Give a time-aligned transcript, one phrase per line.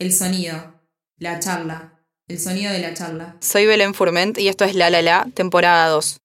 [0.00, 0.54] el sonido,
[1.18, 3.36] la charla, el sonido de la charla.
[3.40, 6.20] Soy Belén Furment y esto es La La La, temporada 2.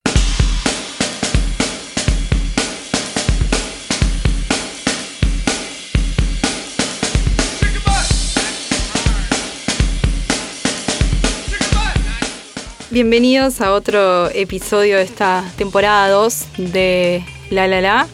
[12.90, 18.06] Bienvenidos a otro episodio de esta temporada 2 de La La La.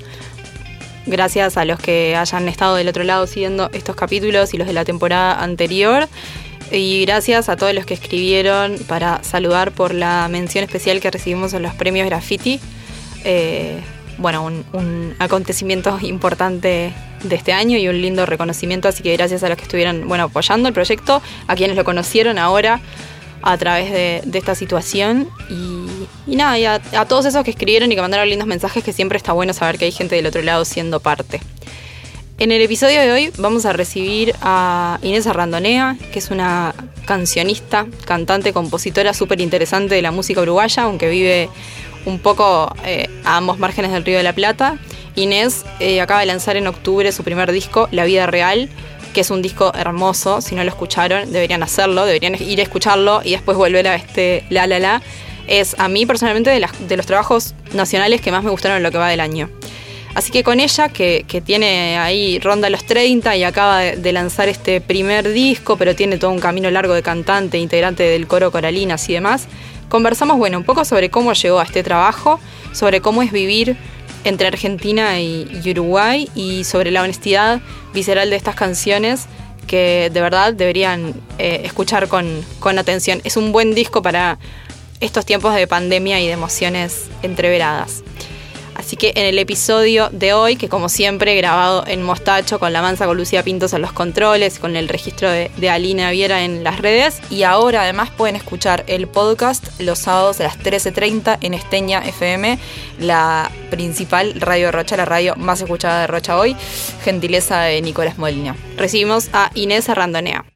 [1.07, 4.73] Gracias a los que hayan estado del otro lado siguiendo estos capítulos y los de
[4.73, 6.09] la temporada anterior.
[6.71, 11.53] Y gracias a todos los que escribieron para saludar por la mención especial que recibimos
[11.53, 12.61] en los premios Graffiti.
[13.25, 13.81] Eh,
[14.19, 16.93] bueno, un, acontecimiento importante
[17.25, 20.25] de este año y un lindo reconocimiento, así que gracias a los que estuvieron bueno,
[20.25, 22.81] apoyando el proyecto, a quienes lo conocieron ahora
[23.43, 25.29] a través de, esta situación
[26.27, 28.93] y, nada, y a, a, todos esos que escribieron y que mandaron lindos mensajes, que
[28.93, 31.41] siempre está bueno saber que hay gente del otro lado siendo parte.
[32.41, 37.87] En el episodio de hoy vamos a recibir a Inés Arrandonea, que es una cancionista,
[38.07, 41.51] cantante, compositora súper interesante de la música uruguaya, aunque vive
[42.07, 44.79] un poco eh, a ambos márgenes del Río de la Plata.
[45.17, 48.71] Inés eh, acaba de lanzar en octubre su primer disco, La Vida Real,
[49.13, 50.41] que es un disco hermoso.
[50.41, 54.45] Si no lo escucharon, deberían hacerlo, deberían ir a escucharlo y después volver a este
[54.51, 55.03] La La La.
[55.47, 58.99] Es a mí personalmente de, los trabajos nacionales que más me gustaron en lo que
[58.99, 59.51] va del año.
[60.15, 64.13] Así que con ella, que, que, tiene ahí ronda los 30 y acaba de, de,
[64.13, 68.51] lanzar este primer disco, pero tiene todo un camino largo de cantante, integrante del coro
[68.51, 69.47] Coralinas y demás,
[69.89, 72.41] conversamos, bueno, un poco sobre cómo llegó a este trabajo,
[72.73, 73.77] sobre cómo es vivir
[74.25, 77.61] entre Argentina y, Uruguay y sobre la honestidad
[77.95, 79.27] visceral de estas canciones
[79.67, 83.21] que de verdad deberían eh, escuchar con, con atención.
[83.25, 84.39] Es un buen disco para
[85.01, 88.03] estos tiempos de pandemia y de emociones entreveradas.
[88.81, 92.81] Así que en el episodio de hoy, que como siempre grabado en Mostacho con la
[92.81, 96.65] mansa con Lucía Pintos en los controles, con el registro de, de Alina Viera en
[96.65, 97.21] las redes.
[97.29, 102.59] Y ahora además pueden escuchar el podcast los sábados a las 13.30 en Esteña FM,
[103.01, 106.57] la principal radio de Rocha, la radio más escuchada de Rocha hoy,
[107.05, 108.57] gentileza de Nicolás Molina.
[108.79, 110.50] Recibimos a Inés Arrandonea.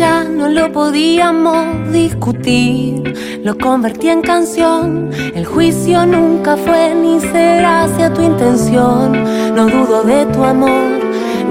[0.00, 5.10] Ya no lo podíamos discutir, lo convertí en canción.
[5.12, 9.12] El juicio nunca fue ni será hacia tu intención.
[9.54, 11.00] No dudo de tu amor.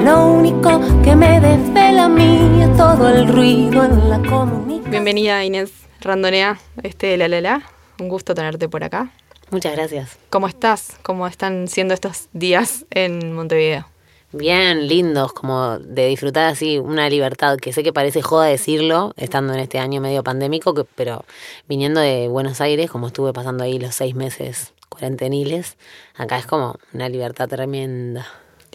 [0.04, 4.90] Lo único que me desvela a mí es todo el ruido en la comunicación.
[4.90, 5.72] Bienvenida Inés
[6.02, 7.62] Randonea, este La La La.
[8.00, 9.12] Un gusto tenerte por acá.
[9.52, 10.18] Muchas gracias.
[10.32, 10.98] ¿Cómo estás?
[11.04, 13.86] ¿Cómo están siendo estos días en Montevideo?
[14.32, 19.54] Bien, lindos, como de disfrutar así una libertad, que sé que parece joda decirlo, estando
[19.54, 21.26] en este año medio pandémico, que, pero
[21.68, 25.78] viniendo de Buenos Aires, como estuve pasando ahí los seis meses cuarenteniles,
[26.16, 28.28] acá es como una libertad tremenda.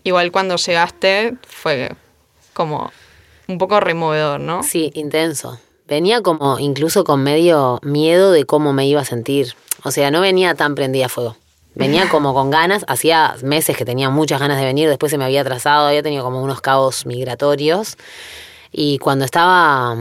[0.03, 1.95] Igual cuando llegaste fue
[2.53, 2.91] como
[3.47, 4.65] un poco removedor, ¿no?
[4.65, 5.61] Sí, intenso.
[5.87, 9.55] Venía como incluso con medio miedo de cómo me iba a sentir.
[9.85, 11.37] O sea, no venía tan prendida a fuego.
[11.75, 15.25] Venía como con ganas, hacía meses que tenía muchas ganas de venir, después se me
[15.25, 17.97] había atrasado, había tenido como unos cabos migratorios.
[18.71, 19.97] Y cuando estaba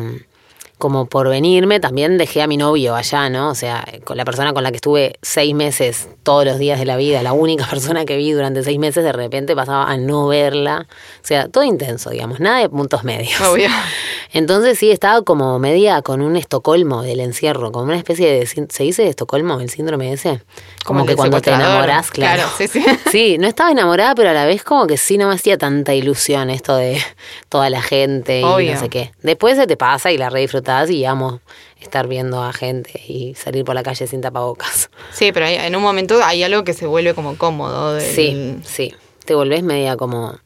[0.77, 3.49] como por venirme, también dejé a mi novio allá, ¿no?
[3.49, 6.85] O sea, con la persona con la que estuve seis meses todos los días de
[6.85, 10.27] la vida, la única persona que vi durante seis meses, de repente pasaba a no
[10.27, 10.87] verla.
[10.89, 13.39] O sea, todo intenso, digamos, nada de puntos medios.
[13.41, 13.69] Obvio.
[14.33, 18.45] Entonces sí, estaba como media con un Estocolmo del encierro, como una especie de...
[18.45, 20.41] ¿Se dice Estocolmo, el síndrome ese?
[20.83, 22.41] Como, como que cuando te enamorás, claro.
[22.41, 22.83] claro sí, sí.
[23.11, 25.93] sí, no estaba enamorada, pero a la vez como que sí no me hacía tanta
[25.93, 26.99] ilusión esto de
[27.47, 28.73] toda la gente y Obvio.
[28.73, 29.11] no sé qué.
[29.21, 30.43] Después se te pasa y la re
[30.89, 31.41] y amo
[31.79, 34.89] estar viendo a gente y salir por la calle sin tapabocas.
[35.11, 37.93] Sí, pero hay, en un momento hay algo que se vuelve como cómodo.
[37.93, 38.03] Del...
[38.03, 38.93] Sí, sí.
[39.25, 40.37] Te volvés media como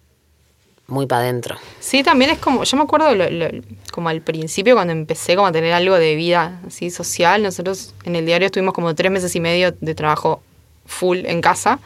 [0.88, 1.58] muy para adentro.
[1.80, 3.48] Sí, también es como, yo me acuerdo lo, lo,
[3.92, 8.16] como al principio cuando empecé como a tener algo de vida así social, nosotros en
[8.16, 10.42] el diario estuvimos como tres meses y medio de trabajo
[10.86, 11.80] full en casa.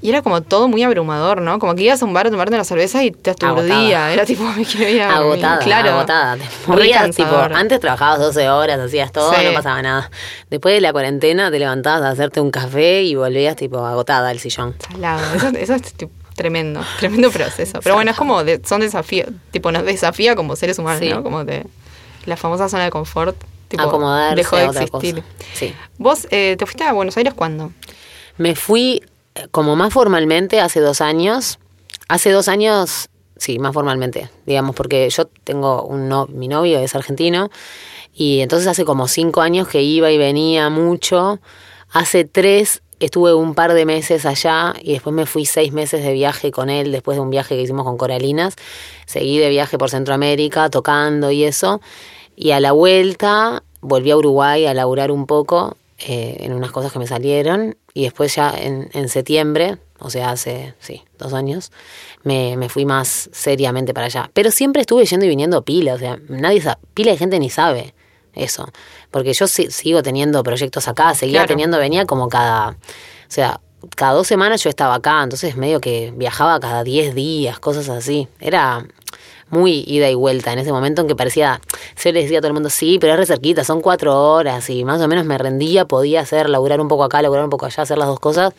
[0.00, 1.58] Y era como todo muy abrumador, ¿no?
[1.58, 4.12] Como que ibas a un bar a tomarte una cerveza y te aturdía.
[4.12, 6.36] Era tipo, me quería Agotada, claro, agotada.
[6.36, 9.44] Te morías, tipo, antes trabajabas 12 horas, hacías todo, sí.
[9.44, 10.10] no pasaba nada.
[10.50, 14.38] Después de la cuarentena te levantabas a hacerte un café y volvías tipo agotada al
[14.38, 14.76] sillón.
[14.88, 15.34] Salado.
[15.34, 17.80] Eso, eso es tipo, tremendo, tremendo proceso.
[17.82, 21.08] Pero bueno, es como, de, son desafíos, tipo, nos desafía como seres humanos, sí.
[21.08, 21.24] ¿no?
[21.24, 21.66] Como de
[22.24, 23.36] la famosa zona de confort.
[23.66, 25.22] Tipo, Acomodarse dejó de existir.
[25.52, 25.74] Sí.
[25.98, 27.70] ¿Vos eh, te fuiste a Buenos Aires cuándo?
[28.38, 29.02] Me fui
[29.50, 31.58] como más formalmente hace dos años.
[32.08, 36.94] Hace dos años, sí, más formalmente, digamos, porque yo tengo un no, mi novio es
[36.94, 37.50] argentino
[38.14, 41.38] y entonces hace como cinco años que iba y venía mucho.
[41.92, 46.12] Hace tres estuve un par de meses allá y después me fui seis meses de
[46.12, 48.56] viaje con él, después de un viaje que hicimos con Coralinas.
[49.06, 51.80] Seguí de viaje por Centroamérica, tocando y eso.
[52.34, 56.92] Y a la vuelta volví a Uruguay a laburar un poco eh, en unas cosas
[56.92, 57.76] que me salieron.
[57.94, 61.72] Y después ya en, en septiembre, o sea, hace, sí, dos años,
[62.22, 64.30] me, me, fui más seriamente para allá.
[64.32, 67.50] Pero siempre estuve yendo y viniendo pila, o sea, nadie sabe, pila de gente ni
[67.50, 67.94] sabe
[68.34, 68.68] eso.
[69.10, 71.48] Porque yo sigo teniendo proyectos acá, seguía Claro.
[71.48, 72.76] teniendo, venía como cada, o
[73.26, 73.60] sea,
[73.96, 78.28] cada dos semanas yo estaba acá, entonces medio que viajaba cada diez días, cosas así.
[78.40, 78.86] Era
[79.50, 81.60] muy ida y vuelta en ese momento en que parecía,
[81.94, 84.68] se le decía a todo el mundo, sí, pero es re cerquita, son cuatro horas
[84.70, 87.66] y más o menos me rendía, podía hacer, laburar un poco acá, laburar un poco
[87.66, 88.54] allá, hacer las dos cosas.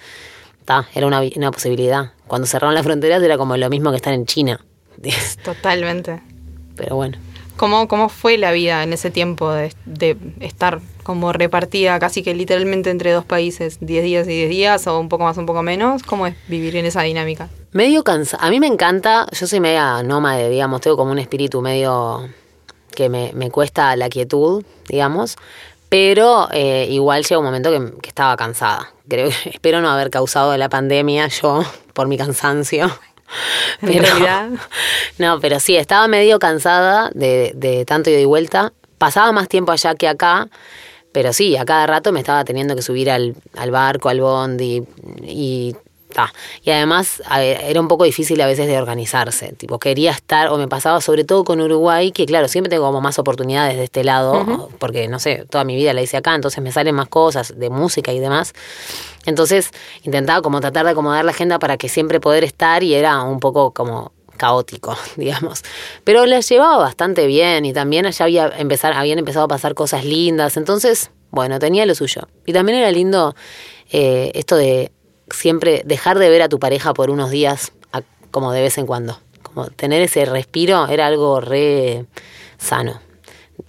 [0.66, 2.12] Ta, era una, una posibilidad.
[2.28, 4.60] Cuando cerraron las fronteras era como lo mismo que estar en China.
[5.44, 6.22] Totalmente.
[6.76, 7.18] Pero bueno.
[7.60, 12.90] ¿Cómo, ¿Cómo fue la vida en ese tiempo de, estar como repartida casi que literalmente
[12.90, 16.04] entre dos países, 10 días y 10 días, o un poco más, un poco menos?
[16.04, 17.50] ¿Cómo es vivir en esa dinámica?
[17.74, 18.48] Medio cansada.
[18.48, 22.30] A mí me encanta, yo soy media nómade, digamos, tengo como un espíritu medio
[22.96, 25.36] que me, me cuesta la quietud, digamos,
[25.90, 28.94] pero eh, igual llega un momento que, estaba cansada.
[29.10, 31.64] Creo espero no haber causado la pandemia yo
[31.94, 32.90] por mi cansancio.
[33.82, 34.50] En realidad.
[35.18, 38.72] No, pero sí, estaba medio cansada de, de tanto ida y vuelta.
[38.98, 40.48] Pasaba más tiempo allá que acá,
[41.12, 44.84] pero sí, a cada rato me estaba teniendo que subir al, al barco, al bondi
[45.24, 45.76] y
[46.14, 46.34] ta.
[46.64, 49.54] Y además era un poco difícil a veces de organizarse.
[49.54, 53.02] Tipo, quería estar, o me pasaba sobre todo con Uruguay, que claro, siempre tengo como
[53.02, 56.64] más oportunidades de este lado, porque no sé, toda mi vida la hice acá, entonces
[56.64, 58.54] me salen más cosas de música y demás.
[59.26, 59.72] Entonces
[60.04, 63.40] intentaba como tratar de acomodar la agenda para que siempre poder estar y era un
[63.40, 65.64] poco como caótico, digamos.
[66.04, 70.06] Pero la llevaba bastante bien y también allá había empezar, habían empezado a pasar cosas
[70.06, 72.24] lindas, entonces, bueno, tenía lo suyo.
[72.46, 73.36] Y también era lindo
[73.92, 74.92] eh, esto de
[75.32, 78.86] siempre dejar de ver a tu pareja por unos días, a- como de vez en
[78.86, 79.20] cuando.
[79.44, 82.06] Como tener ese respiro era algo re
[82.58, 83.00] sano.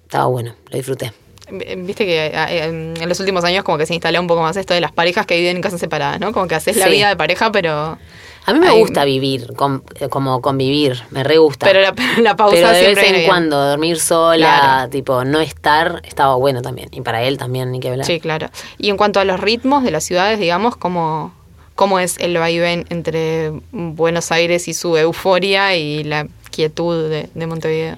[0.02, 1.12] Estaba bueno, lo disfruté.
[1.78, 4.80] Viste que en los últimos años como que se instaló un poco más esto de
[4.80, 6.32] las parejas que viven en casas separadas, ¿no?
[6.32, 7.98] Como que haces la vida de pareja, pero...
[8.46, 11.66] A mí me gusta vivir, con- eh, como convivir, me re gusta.
[11.66, 11.92] Pero la,
[12.22, 13.26] la pausa Pero de vez en bien.
[13.26, 14.90] cuando dormir sola, Claro.
[14.90, 16.88] tipo no estar, estaba bueno también.
[16.92, 18.06] Y para él también, ni que hablar.
[18.06, 18.48] Sí, claro.
[18.78, 21.34] Y en cuanto a los ritmos de las ciudades, digamos, ¿cómo,
[21.80, 27.46] cómo es el vaivén entre Buenos Aires y su euforia y la quietud de, de
[27.46, 27.96] Montevideo?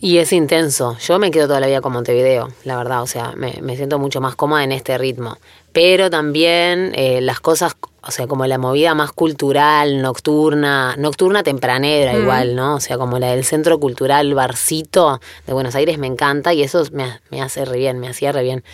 [0.00, 0.96] Y es intenso.
[0.98, 3.02] Yo me quedo toda la vida con Montevideo, la verdad.
[3.02, 5.36] O sea, me, me siento mucho más cómoda en este ritmo.
[5.72, 12.14] Pero también eh, las cosas, o sea, como la movida más cultural, nocturna, nocturna tempranera
[12.14, 12.76] igual, ¿no?
[12.76, 16.82] O sea, como la del Centro Cultural Barcito de Buenos Aires me encanta y eso
[16.92, 18.64] me, me hace re bien, me hacía re bien.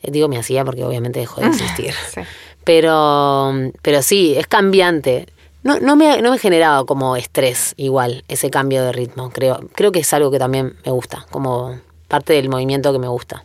[0.00, 1.92] Eh, digo me hacía porque obviamente dejó de existir.
[2.14, 2.20] Sí.
[2.64, 5.26] Pero, pero sí, es cambiante.
[5.62, 9.60] No, no, me, no me generaba como estrés igual ese cambio de ritmo, creo.
[9.74, 11.78] Creo que es algo que también me gusta, como
[12.08, 13.44] parte del movimiento que me gusta.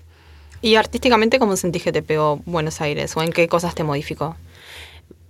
[0.62, 3.16] ¿Y artísticamente cómo sentís que te pegó Buenos Aires?
[3.16, 4.36] ¿O en qué cosas te modificó?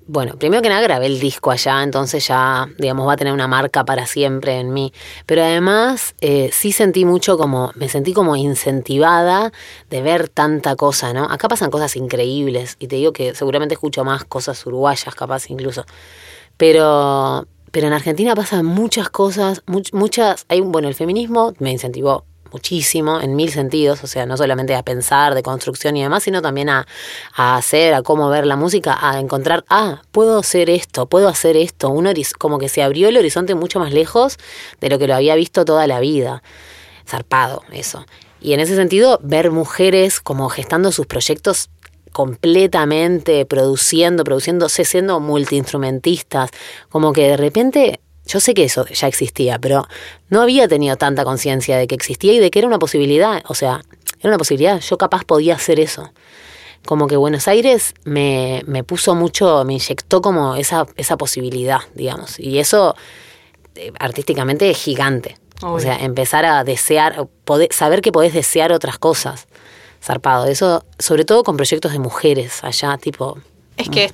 [0.10, 3.48] Bueno, primero que nada grabé el disco allá, entonces ya, digamos, va a tener una
[3.50, 4.94] marca para siempre en mí.
[5.26, 9.52] Pero además eh, sí sentí mucho como, me sentí como incentivada
[9.90, 11.26] de ver tanta cosa, ¿no?
[11.26, 15.84] Acá pasan cosas increíbles y te digo que seguramente escucho más cosas uruguayas, capaz incluso.
[16.58, 22.26] Pero, pero en Argentina pasan muchas cosas, much- muchas, hay, bueno, el feminismo me incentivó
[22.58, 26.42] muchísimo en mil sentidos, o sea, no solamente a pensar de construcción y demás, sino
[26.42, 26.88] también a,
[27.36, 31.56] a hacer, a cómo ver la música, a encontrar, ah, puedo hacer esto, puedo hacer
[31.56, 32.08] esto, un
[32.40, 34.38] como que se abrió el horizonte mucho más lejos
[34.82, 36.42] de lo que lo había visto toda la vida.
[37.06, 38.06] Zarpado, eso.
[38.42, 41.70] Y en ese sentido, ver mujeres como gestando sus proyectos
[42.12, 46.50] completamente, produciendo, produciéndose, siendo multiinstrumentistas,
[46.90, 49.88] como que de repente, yo sé que eso ya existía, pero
[50.30, 53.56] no había tenido tanta conciencia de que existía y de que era una posibilidad, o
[53.56, 53.82] sea,
[54.20, 56.12] era una posibilidad, yo capaz podía hacer eso.
[56.86, 62.40] Como que Buenos Aires me, me puso mucho, me inyectó como esa, esa posibilidad, digamos,
[62.40, 62.96] y eso
[63.76, 65.38] eh, artísticamente es gigante.
[65.64, 69.48] O sea, empezar a desear, poder, saber que podés desear otras cosas.
[70.04, 70.46] Zarpado.
[70.46, 73.40] Eso, sobre todo con proyectos de mujeres allá, tipo.
[73.76, 74.14] Es que es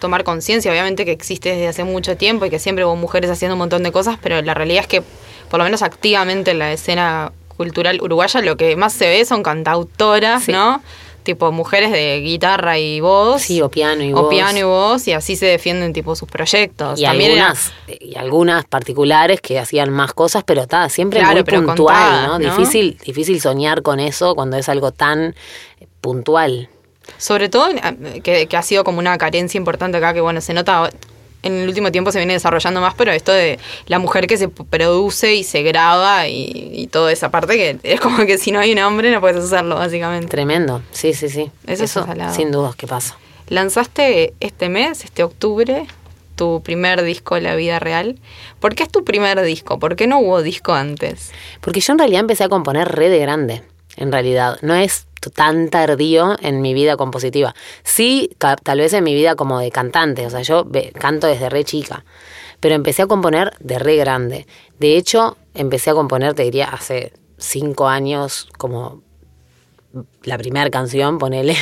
[0.00, 3.54] tomar conciencia, obviamente, que existe desde hace mucho tiempo y que siempre hubo mujeres haciendo
[3.54, 5.02] un montón de cosas, pero la realidad es que,
[5.50, 9.42] por lo menos activamente en la escena cultural uruguaya, lo que más se ve son
[9.42, 10.52] cantautoras, Sí.
[10.52, 10.82] ¿no?
[11.22, 13.42] Tipo mujeres de guitarra y voz.
[13.42, 14.28] Sí, o piano y o voz.
[14.28, 16.98] piano y voz, y así se defienden tipo sus proyectos.
[16.98, 21.34] Y También era- algunas, y algunas particulares que hacían más cosas, pero está siempre Claro,
[21.34, 22.38] muy puntual, ¿no?
[22.40, 22.56] ¿no?
[22.56, 25.36] Difícil, difícil soñar con eso cuando es algo tan
[25.78, 26.68] eh, puntual.
[27.18, 30.54] Sobre todo eh, que, que ha sido como una carencia importante acá, que bueno, se
[30.54, 30.90] nota
[31.42, 34.48] en el último tiempo se viene desarrollando más, pero esto de la mujer que se
[34.48, 38.60] produce y se graba y, y toda esa parte que es como que si no
[38.60, 40.28] hay un hombre no puedes hacerlo, básicamente.
[40.28, 41.50] Tremendo, sí, sí, sí.
[41.66, 43.18] Eso es sin dudas que pasa.
[43.48, 45.86] Lanzaste este mes, este octubre,
[46.36, 48.18] tu primer disco La Vida Real.
[48.60, 49.78] ¿Por qué es tu primer disco?
[49.78, 51.32] ¿Por qué no hubo disco antes?
[51.60, 53.62] Porque yo en realidad empecé a componer re de grande,
[53.96, 54.58] en realidad.
[54.62, 57.54] No es tan tardío en mi vida compositiva.
[57.84, 60.66] Sí, tal vez en mi vida como de cantante, o sea, yo
[60.98, 62.04] canto desde re chica,
[62.60, 64.46] pero empecé a componer de re grande.
[64.78, 69.02] De hecho, empecé a componer, te diría, hace cinco años, como
[70.22, 71.56] la primera canción, ponele.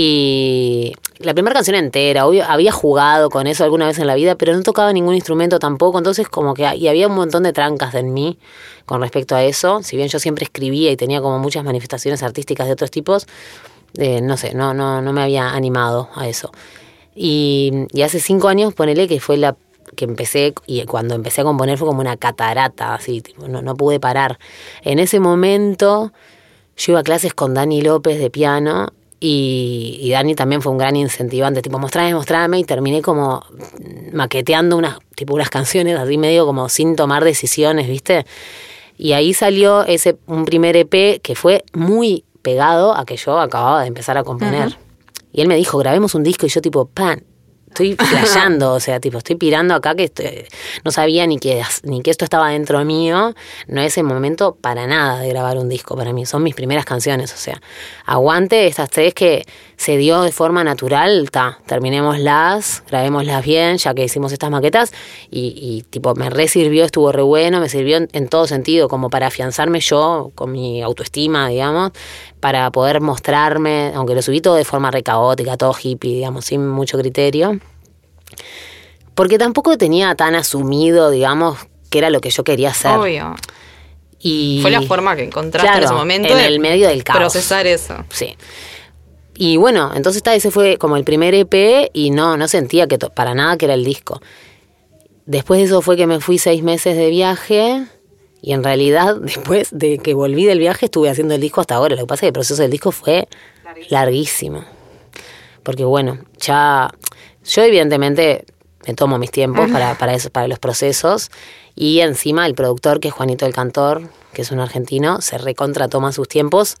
[0.00, 4.54] Y la primera canción entera, había jugado con eso alguna vez en la vida, pero
[4.54, 8.14] no tocaba ningún instrumento tampoco, entonces como que y había un montón de trancas en
[8.14, 8.38] mí
[8.86, 9.82] con respecto a eso.
[9.82, 13.26] Si bien yo siempre escribía y tenía como muchas manifestaciones artísticas de otros tipos,
[13.96, 16.52] eh, no sé, no, no, no me había animado a eso.
[17.16, 19.56] Y, hace cinco años, ponele que fue la
[19.96, 23.98] que empecé, y cuando empecé a componer fue como una catarata, así, no, no pude
[23.98, 24.38] parar.
[24.82, 26.12] En ese momento
[26.76, 30.78] yo iba a clases con Dani López de piano y, y Dani también fue un
[30.78, 33.44] gran incentivante, tipo, mostrame, mostrame, y terminé como
[34.12, 38.26] maqueteando unas, tipo, unas canciones así medio como sin tomar decisiones, ¿viste?
[38.96, 43.82] Y ahí salió ese, un primer EP que fue muy pegado a que yo acababa
[43.82, 44.76] de empezar a componer.
[45.32, 47.24] Y él me dijo, grabemos un disco, y yo tipo, pan,
[47.68, 50.48] estoy flasheando, o sea, tipo, estoy pirando acá que
[50.84, 53.34] no sabía ni que, ni que esto estaba dentro mío.
[53.66, 56.84] No es el momento para nada de grabar un disco para mí, son mis primeras
[56.84, 57.60] canciones, o sea,
[58.04, 59.46] aguante estas tres que
[59.78, 64.92] se dio de forma natural, ta, terminémoslas, grabémoslas bien, ya que hicimos estas maquetas,
[65.30, 68.88] y, y, tipo, me re sirvió, estuvo re bueno, me sirvió en, en todo sentido,
[68.88, 71.92] como para afianzarme yo con mi autoestima, digamos,
[72.40, 76.66] para poder mostrarme, aunque lo subí todo de forma re caótica, todo hippie, digamos, sin
[76.68, 77.60] mucho criterio.
[79.14, 81.56] Porque tampoco tenía tan asumido, digamos,
[81.88, 82.90] que era lo que yo quería hacer.
[82.90, 83.36] Obvio.
[84.18, 87.20] Y Fue la forma que encontraste en ese momento en el medio del caos.
[87.20, 88.04] procesar eso.
[88.10, 88.36] Sí.
[89.40, 92.98] Y bueno, entonces ta, ese fue como el primer EP y no, no sentía que
[92.98, 94.20] para nada que era el disco.
[95.26, 97.86] Después de eso fue que me fui seis meses de viaje
[98.42, 101.94] y en realidad después de que volví del viaje estuve haciendo el disco hasta ahora.
[101.94, 103.28] Lo que pasa es que el proceso del disco fue
[103.90, 104.64] larguísimo.
[105.62, 106.90] Porque bueno, ya
[107.44, 108.44] yo evidentemente
[108.88, 111.30] me tomo mis tiempos para, para, eso, para los procesos
[111.76, 115.86] y encima el productor que es Juanito el Cantor, que es un argentino, se recontra
[115.86, 116.76] toma sus tiempos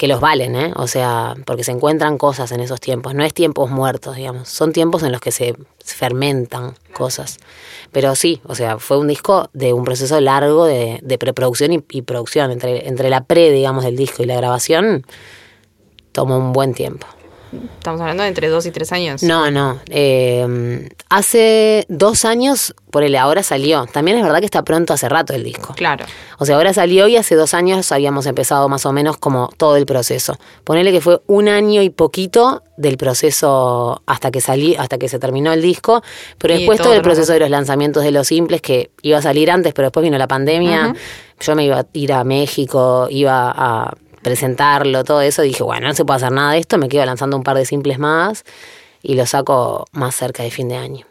[0.00, 0.72] que los valen, ¿eh?
[0.76, 3.14] O sea, porque se encuentran cosas en esos tiempos.
[3.14, 4.48] No es tiempos muertos, digamos.
[4.48, 5.54] Son tiempos en los que se
[5.84, 7.36] fermentan cosas.
[7.92, 11.84] Pero sí, o sea, fue un disco de un proceso largo de, de preproducción y,
[11.90, 12.50] y producción.
[12.50, 15.04] Entre, entre la pre, digamos, del disco y la grabación,
[16.12, 17.06] tomó un buen tiempo.
[17.52, 19.22] Estamos hablando de entre dos y tres años.
[19.22, 19.80] No, no.
[19.88, 23.86] eh, hace dos años, por el ahora salió.
[23.86, 25.74] También es verdad que está pronto hace rato el disco.
[25.74, 26.04] Claro.
[26.38, 29.76] O sea, ahora salió y hace dos años habíamos empezado más o menos como todo
[29.76, 30.38] el proceso.
[30.64, 35.18] Ponele que fue un año y poquito del proceso hasta que salí, hasta que se
[35.18, 36.02] terminó el disco,
[36.38, 38.90] pero Y después todo todo el el proceso de los lanzamientos de los simples que
[39.02, 40.94] iba a salir antes, pero después vino la pandemia.
[41.40, 45.94] Yo me iba a ir a México, iba a presentarlo, todo eso, dije, bueno, no
[45.94, 48.44] se puede hacer nada de esto, me quedo lanzando un par de simples más
[49.02, 51.06] y lo saco más cerca de fin de año.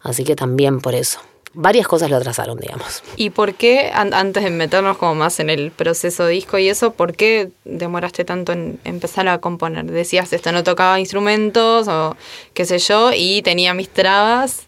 [0.00, 1.18] Así que también por eso.
[1.56, 3.04] Varias cosas lo atrasaron, digamos.
[3.16, 6.92] ¿Y por qué, an- antes de meternos como más en el proceso disco y eso,
[6.94, 9.84] por qué demoraste tanto en empezar a componer?
[9.84, 12.16] Decías, esto no tocaba instrumentos o
[12.54, 14.66] qué sé yo, y tenía mis trabas.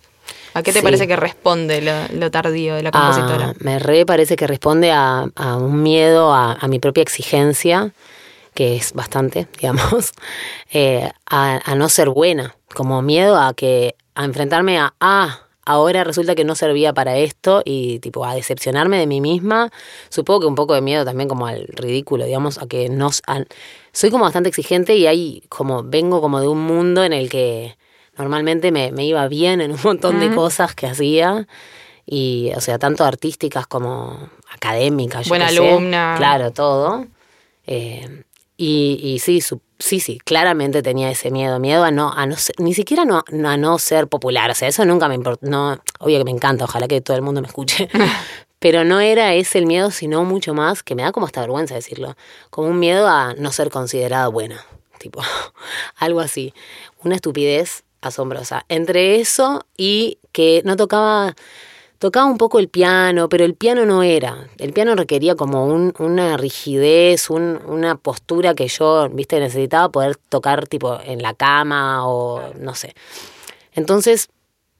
[0.56, 0.84] ¿A qué te Sí.
[0.84, 3.50] parece que responde lo, lo tardío de la compositora?
[3.50, 7.92] Ah, me re parece que responde a, a un miedo a, a mi propia exigencia,
[8.54, 10.12] que es bastante, digamos,
[10.72, 16.04] eh, a, a no ser buena, como miedo a que a enfrentarme a ah, ahora
[16.04, 19.70] resulta que no servía para esto y tipo a decepcionarme de mí misma.
[20.08, 23.10] Supongo que un poco de miedo también como al ridículo, digamos, a que no
[23.92, 27.76] soy como bastante exigente y ahí como vengo como de un mundo en el que
[28.18, 31.46] normalmente me, me iba bien en un montón de cosas que hacía
[32.06, 35.58] y o sea tanto artísticas como académicas yo Buena sé.
[35.58, 36.14] alumna.
[36.16, 37.06] claro todo
[37.66, 38.22] Eh,
[38.56, 42.36] y, y sí su- sí sí claramente tenía ese miedo miedo a no a no
[42.36, 45.44] ser- ni siquiera no, no- a no ser popular o sea eso nunca me importó
[45.46, 47.88] no obvio que me encanta ojalá que todo el mundo me escuche
[48.60, 51.74] pero no era ese el miedo sino mucho más que me da como hasta vergüenza
[51.74, 52.16] decirlo
[52.50, 54.64] como un miedo a no ser considerada buena
[54.98, 55.20] tipo
[55.96, 56.54] algo así
[57.02, 61.34] una estupidez asombrosa entre eso y que no tocaba
[61.98, 64.48] tocaba un poco el piano, pero el piano no era.
[64.58, 70.16] El piano requería como un- una rigidez, un- una postura que yo, viste, necesitaba poder
[70.16, 72.94] tocar tipo en la cama o no sé.
[73.72, 74.28] Entonces,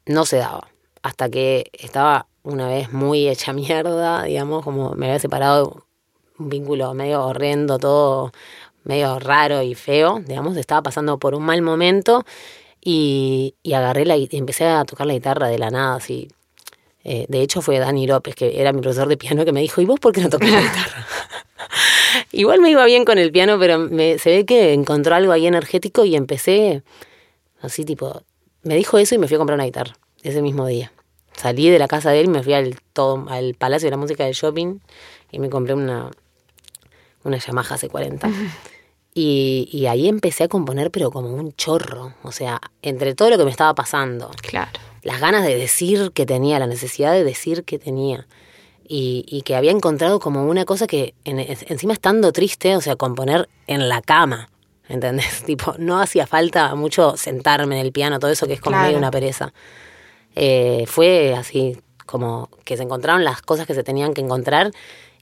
[0.04, 0.68] no se daba.
[1.02, 5.84] Hasta que estaba una vez muy hecha mierda, digamos, como me había separado
[6.38, 8.32] un vínculo medio horrendo, todo
[8.84, 12.24] medio raro y feo, digamos, estaba pasando por un mal momento
[12.88, 16.28] y, y agarré la y empecé a tocar la guitarra de la nada, así.
[17.02, 19.80] Eh, de hecho fue Dani López, que era mi profesor de piano, que me dijo,
[19.80, 21.06] ¿y vos por qué no tocas la guitarra?
[22.32, 25.48] Igual me iba bien con el piano, pero me, se ve que encontró algo ahí
[25.48, 26.84] energético y empecé
[27.60, 28.22] así tipo,
[28.62, 30.92] me dijo eso y me fui a comprar una guitarra ese mismo día.
[31.36, 33.96] Salí de la casa de él y me fui al, todo, al Palacio de la
[33.96, 34.78] Música del Shopping
[35.32, 36.12] y me compré una,
[37.24, 38.30] una Yamaha C40.
[39.18, 42.12] Y, y ahí empecé a componer, pero como un chorro.
[42.22, 44.70] O sea, entre todo lo que me estaba pasando, Claro.
[45.02, 48.26] las ganas de decir que tenía, la necesidad de decir que tenía.
[48.86, 52.96] Y, y que había encontrado como una cosa que en- encima estando triste, o sea,
[52.96, 54.50] componer en la cama,
[54.86, 55.42] ¿entendés?
[55.46, 58.86] Tipo, no hacía falta mucho sentarme en el piano, todo eso que es como Claro.
[58.88, 59.54] medio una pereza.
[60.34, 64.70] Eh, fue así, como que se encontraron las cosas que se tenían que encontrar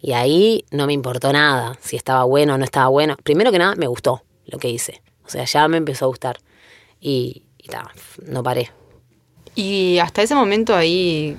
[0.05, 3.17] y ahí no me importó nada, si estaba bueno o no estaba bueno.
[3.23, 5.01] Primero que nada, me gustó lo que hice.
[5.25, 6.41] O sea, ya me empezó a gustar.
[7.01, 7.91] Y, y ta,
[8.27, 8.71] no paré.
[9.55, 11.39] Y hasta ese momento ahí,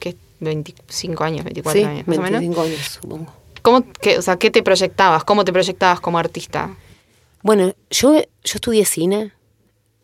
[0.00, 2.40] que 25 años, 24 Sí, años, más o menos.
[2.40, 3.32] 25 años, supongo.
[3.62, 5.22] ¿Cómo, qué, o sea, ¿qué te proyectabas?
[5.22, 6.74] ¿Cómo te proyectabas como artista?
[7.42, 9.30] Bueno, yo, yo estudié cine,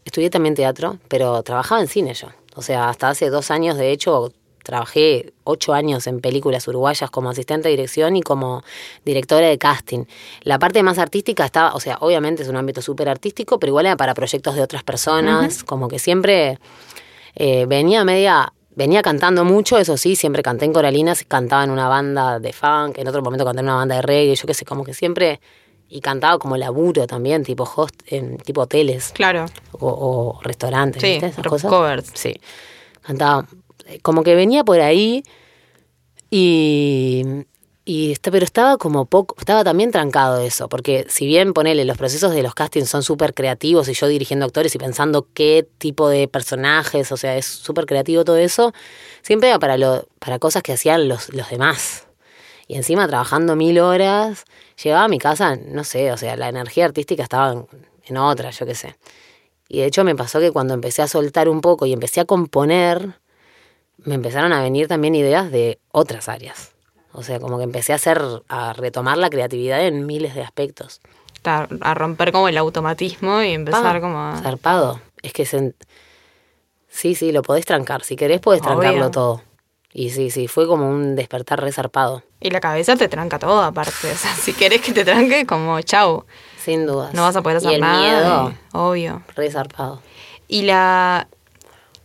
[0.05, 2.29] estudié también teatro, pero trabajaba en cine yo.
[2.55, 4.33] O sea, hasta hace dos años, de hecho,
[4.63, 8.63] trabajé ocho años en películas uruguayas como asistente de dirección y como
[9.05, 10.05] directora de casting.
[10.43, 13.87] La parte más artística estaba, o sea, obviamente es un ámbito súper artístico, pero igual
[13.87, 16.59] era para proyectos de otras personas, como que siempre
[17.35, 18.53] eh, venía media...
[18.75, 22.97] Venía cantando mucho, eso sí, siempre canté en Coralinas, cantaba en una banda de funk,
[22.97, 25.41] en otro momento canté en una banda de reggae, yo qué sé, como que siempre...
[25.91, 29.45] Y cantaba como laburo también, tipo host, en tipo hoteles Claro.
[29.73, 29.89] o,
[30.39, 31.27] o restaurantes, Sí, ¿viste?
[31.27, 31.69] Esas cosas.
[31.71, 32.11] covers.
[32.15, 32.35] Sí.
[33.03, 33.47] Cantaba,
[34.03, 35.23] como que venía por ahí
[36.31, 37.25] y,
[37.85, 42.33] y pero estaba como poco, estaba también trancado eso, porque si bien ponele, los procesos
[42.33, 46.29] de los castings son súper creativos y yo dirigiendo actores y pensando qué tipo de
[46.29, 48.73] personajes, o sea, es súper creativo todo eso,
[49.23, 52.07] siempre era para, lo, para cosas que hacían los, los demás.
[52.69, 54.45] Y encima trabajando mil horas,
[54.83, 57.67] llegaba a mi casa, no sé, o sea, la energía artística estaba
[58.05, 58.97] en otra, yo qué sé.
[59.69, 62.25] Y de hecho me pasó que cuando empecé a soltar un poco y empecé a
[62.25, 63.19] componer,
[64.05, 66.73] me empezaron a venir también ideas de otras áreas.
[67.13, 71.01] O sea, como que empecé a hacer, a retomar la creatividad en miles de aspectos.
[71.45, 74.41] A, a romper como el automatismo y empezar como a...
[74.43, 75.01] Zarpado.
[75.23, 75.75] Es que se...
[76.89, 78.03] Sí, sí, lo podés trancar.
[78.05, 78.73] Si querés podés Obvio.
[78.81, 79.43] trancarlo todo.
[79.95, 82.23] Y sí, sí, fue como un despertar resarpado.
[82.41, 84.11] Y la cabeza te tranca todo aparte.
[84.11, 86.25] O sea, si querés que te tranque, como chau.
[86.59, 87.13] Sin dudas.
[87.13, 88.01] No vas a poder hacer y el nada.
[88.01, 89.23] miedo, y- obvio.
[89.35, 90.01] resarpado.
[90.49, 91.29] Y la,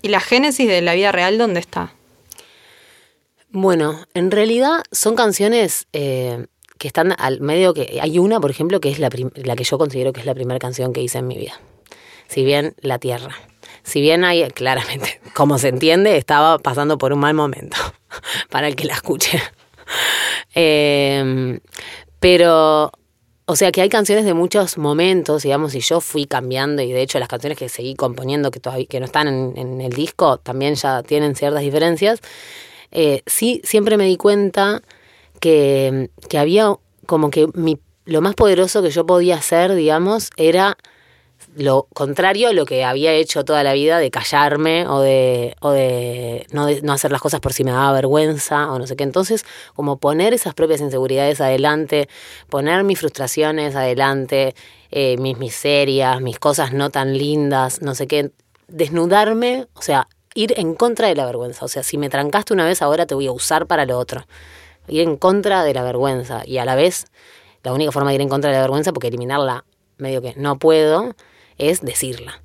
[0.02, 1.94] y la génesis de la vida real, ¿dónde está?
[3.50, 8.00] Bueno, en realidad son canciones eh, que están al medio que...
[8.02, 10.60] Hay una, por ejemplo, que es la, la que yo considero que es la primera
[10.60, 11.60] canción que hice en mi vida.
[12.28, 13.36] Si bien La Tierra.
[13.84, 17.78] Si bien hay, claramente, como se entiende, estaba pasando por un mal momento
[18.50, 19.42] para el que la escuche.
[20.60, 21.60] Eh,
[22.20, 22.92] pero,
[23.50, 27.02] o sea que hay canciones de muchos momentos, digamos, y yo fui cambiando, y de
[27.02, 30.76] hecho las canciones que seguí componiendo, que todavía que no están en, el disco, también
[30.76, 32.20] ya tienen ciertas diferencias.
[32.92, 34.82] Eh, sí, siempre me di cuenta
[35.40, 40.78] que, que había como que mi, lo más poderoso que yo podía hacer, digamos, era
[41.58, 45.72] lo contrario a lo que había hecho toda la vida de callarme o de, o
[45.72, 48.96] de, no, de no hacer las cosas por si me daba vergüenza o no sé
[48.96, 49.04] qué.
[49.04, 49.44] Entonces,
[49.74, 52.10] como poner esas propias inseguridades adelante,
[52.50, 54.54] poner mis frustraciones adelante,
[54.92, 58.32] eh, mis miserias, mis cosas no tan lindas, no sé qué,
[58.68, 61.66] desnudarme, o sea, ir en contra de la vergüenza.
[61.66, 64.28] O sea, si me trancaste una vez, ahora te voy a usar para lo otro.
[64.88, 67.08] Ir en contra de la vergüenza y a la vez,
[67.64, 69.66] la única forma de ir en contra de la vergüenza, porque eliminarla
[69.98, 71.16] medio que no puedo,
[71.58, 72.42] es decirla.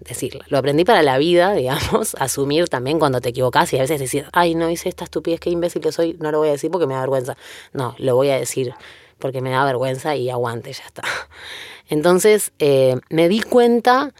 [0.00, 0.44] Decirla.
[0.48, 4.26] Lo aprendí para la vida, digamos, asumir también cuando te equivocas y a veces decir,
[4.32, 6.86] ay, no hice esta estupidez, qué imbécil que soy, no lo voy a decir porque
[6.86, 7.36] me da vergüenza.
[7.72, 8.74] No, lo voy a decir
[9.18, 11.02] porque me da vergüenza y aguante, ya está.
[11.88, 14.12] Entonces, eh, me di cuenta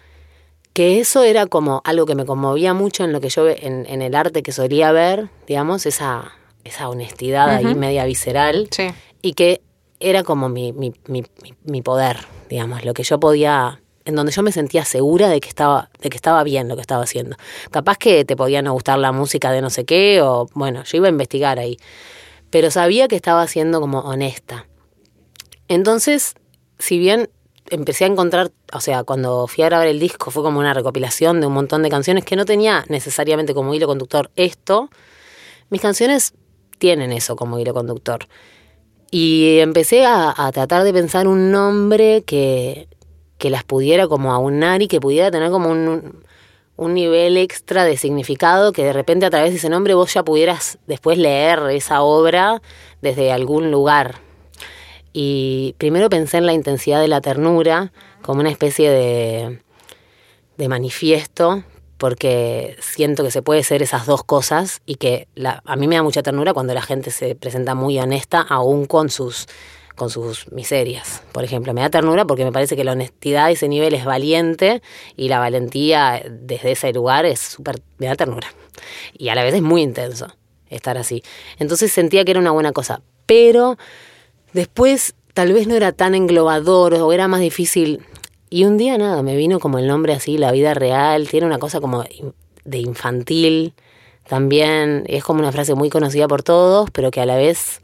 [0.72, 4.02] que eso era como algo que me conmovía mucho en lo que yo en, en
[4.02, 6.32] el arte que solía ver, digamos, esa,
[6.64, 8.88] esa honestidad ahí media visceral Sí.
[9.22, 9.62] y que
[10.00, 11.24] era como mi, mi, mi-
[11.64, 12.18] mi poder,
[12.50, 16.08] digamos, lo que yo podía en donde yo me sentía segura de que estaba, de
[16.08, 17.36] que estaba bien lo que estaba haciendo.
[17.70, 20.96] Capaz que te podía no gustar la música de no sé qué, o bueno, yo
[20.96, 21.76] iba a investigar ahí.
[22.50, 24.66] Pero sabía que estaba siendo como honesta.
[25.66, 26.34] Entonces,
[26.78, 27.30] si bien
[27.68, 31.40] empecé a encontrar, o sea, cuando fui a grabar el disco fue como una recopilación
[31.40, 34.88] de un montón de canciones que no tenía necesariamente como hilo conductor esto,
[35.68, 36.32] mis canciones
[36.78, 38.28] tienen eso como hilo conductor.
[39.10, 42.86] Y empecé a, a tratar de pensar un nombre que,
[43.38, 46.22] que las pudiera como aunar y que pudiera tener como un,
[46.76, 50.22] un nivel extra de significado que de repente a través de ese nombre vos ya
[50.22, 52.60] pudieras después leer esa obra
[53.00, 54.16] desde algún lugar.
[55.12, 59.60] Y primero pensé en la intensidad de la ternura como una especie de,
[60.58, 61.64] de manifiesto,
[61.96, 65.96] porque siento que se puede ser esas dos cosas y que la, a mí me
[65.96, 69.46] da mucha ternura cuando la gente se presenta muy honesta, aún con sus
[69.96, 71.22] con sus miserias.
[71.32, 74.04] Por ejemplo, me da ternura porque me parece que la honestidad a ese nivel es
[74.04, 74.82] valiente
[75.16, 78.48] y la valentía desde ese lugar es súper, me da ternura.
[79.16, 80.28] Y a la vez es muy intenso
[80.68, 81.22] estar así.
[81.58, 83.00] Entonces sentía que era una buena cosa.
[83.24, 83.78] Pero
[84.52, 88.04] después tal vez no era tan englobador o era más difícil.
[88.50, 91.58] Y un día nada, me vino como el nombre así, la vida real, tiene una
[91.58, 92.04] cosa como
[92.64, 93.74] de infantil.
[94.28, 97.80] También es como una frase muy conocida por todos, pero que a la vez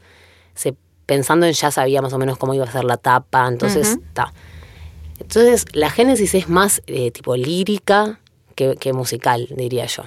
[0.55, 0.75] se
[1.13, 4.33] pensando en ya sabía más o menos cómo iba a ser la tapa, entonces está.
[5.19, 8.19] Entonces la génesis es más eh, tipo lírica
[8.55, 10.05] que, que, musical, diría yo.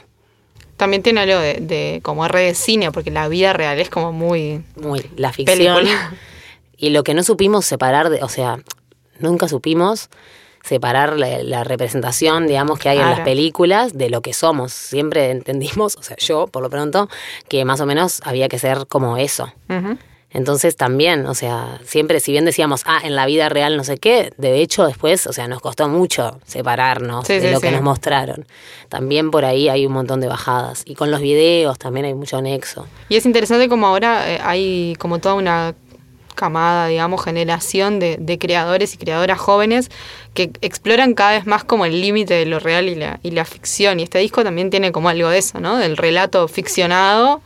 [0.76, 4.12] También tiene algo de, de como red de cine, porque la vida real es como
[4.12, 4.64] muy...
[4.74, 5.58] Muy, la ficción.
[5.58, 6.12] Película.
[6.78, 8.58] Y lo que no supimos separar, de, o sea,
[9.18, 10.10] nunca supimos
[10.62, 13.12] separar la, la representación, digamos, que hay claro.
[13.12, 14.74] en las películas de lo que somos.
[14.74, 17.08] Siempre entendimos, o sea, yo por lo pronto,
[17.48, 19.44] que más o menos había que ser como eso.
[19.70, 19.98] Uh -huh.
[20.36, 23.96] Entonces también, o sea, siempre si bien decíamos, ah, en la vida real no sé
[23.96, 27.70] qué, de hecho después, o sea, nos costó mucho separarnos sí, de sí, lo que
[27.70, 28.46] nos mostraron.
[28.90, 30.82] También por ahí hay un montón de bajadas.
[30.84, 32.86] Y con los videos también hay mucho anexo.
[33.08, 35.74] Y es interesante como ahora eh, hay como toda una
[36.34, 39.90] camada, digamos, generación de, de, creadores y creadoras jóvenes
[40.34, 43.46] que exploran cada vez más como el límite de lo real y la, y la
[43.46, 44.00] ficción.
[44.00, 45.78] Y este disco también tiene como algo de eso, ¿no?
[45.78, 47.40] Del relato ficcionado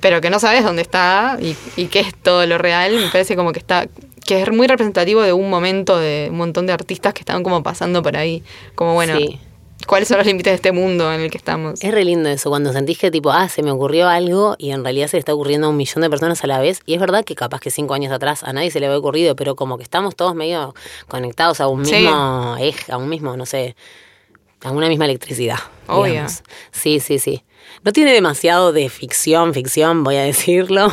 [0.00, 3.36] pero que no sabes dónde está y, y qué es todo lo real, me parece
[3.36, 3.86] como que está
[4.26, 7.62] que es muy representativo de un momento de un montón de artistas que estaban como
[7.62, 9.40] pasando por ahí, como bueno, sí.
[9.86, 11.82] ¿cuáles son los límites de este mundo en el que estamos?
[11.82, 14.84] Es re lindo eso, cuando sentís que tipo, ah, se me ocurrió algo y en
[14.84, 17.00] realidad se le está ocurriendo a un millón de personas a la vez, y es
[17.00, 19.78] verdad que capaz que cinco años atrás a nadie se le había ocurrido, pero como
[19.78, 20.74] que estamos todos medio
[21.08, 22.64] conectados a un mismo sí.
[22.64, 23.74] eje, a un mismo, no sé,
[24.62, 25.58] a una misma electricidad.
[25.88, 26.26] Obvio.
[26.70, 27.42] Sí, sí, sí.
[27.82, 30.92] No tiene demasiado de ficción, ficción, voy a decirlo,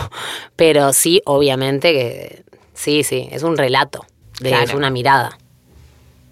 [0.55, 4.05] pero sí, obviamente que sí, sí, es un relato,
[4.39, 4.65] de, claro.
[4.65, 5.37] es una mirada.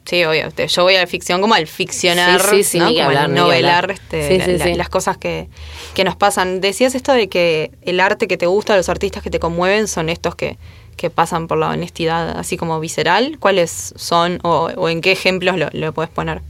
[0.05, 0.49] Sí, obvio.
[0.55, 2.87] Yo voy a la ficción como al ficcionar, sí, sí, sí, ¿no?
[2.89, 5.49] Como hablar, al novelar este, la, la, las cosas que,
[5.95, 6.61] que nos pasan.
[6.61, 10.09] Decías esto de que el arte que te gusta, los artistas que te conmueven son
[10.09, 10.59] estos que,
[10.95, 13.37] que pasan por la honestidad así como visceral.
[13.39, 16.43] ¿Cuáles son o, o en qué ejemplos lo, lo puedes poner?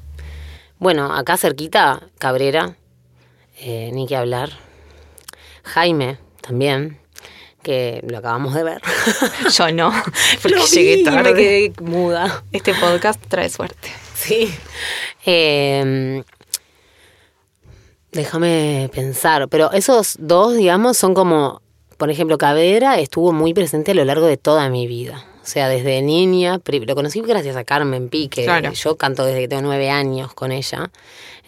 [0.78, 2.76] Bueno, acá cerquita, Cabrera,
[3.58, 4.50] eh, ni que hablar.
[5.64, 7.00] Jaime, también,
[7.64, 8.82] que lo acabamos de ver.
[9.58, 9.92] Yo no,
[10.42, 11.34] porque lo llegué tarde.
[11.34, 12.44] Me quedé muda.
[12.52, 13.90] Este podcast trae suerte.
[14.16, 14.54] Sí.
[15.26, 16.24] Eh,
[18.16, 21.62] déjame pensar, pero esos dos, digamos, son como,
[21.98, 25.24] por ejemplo, Cabrera estuvo muy presente a lo largo de toda mi vida.
[25.44, 28.46] O sea, desde niña, lo conocí gracias a Carmen Pique.
[28.46, 28.72] Claro.
[28.72, 30.90] Yo canto desde que tengo nueve años con ella.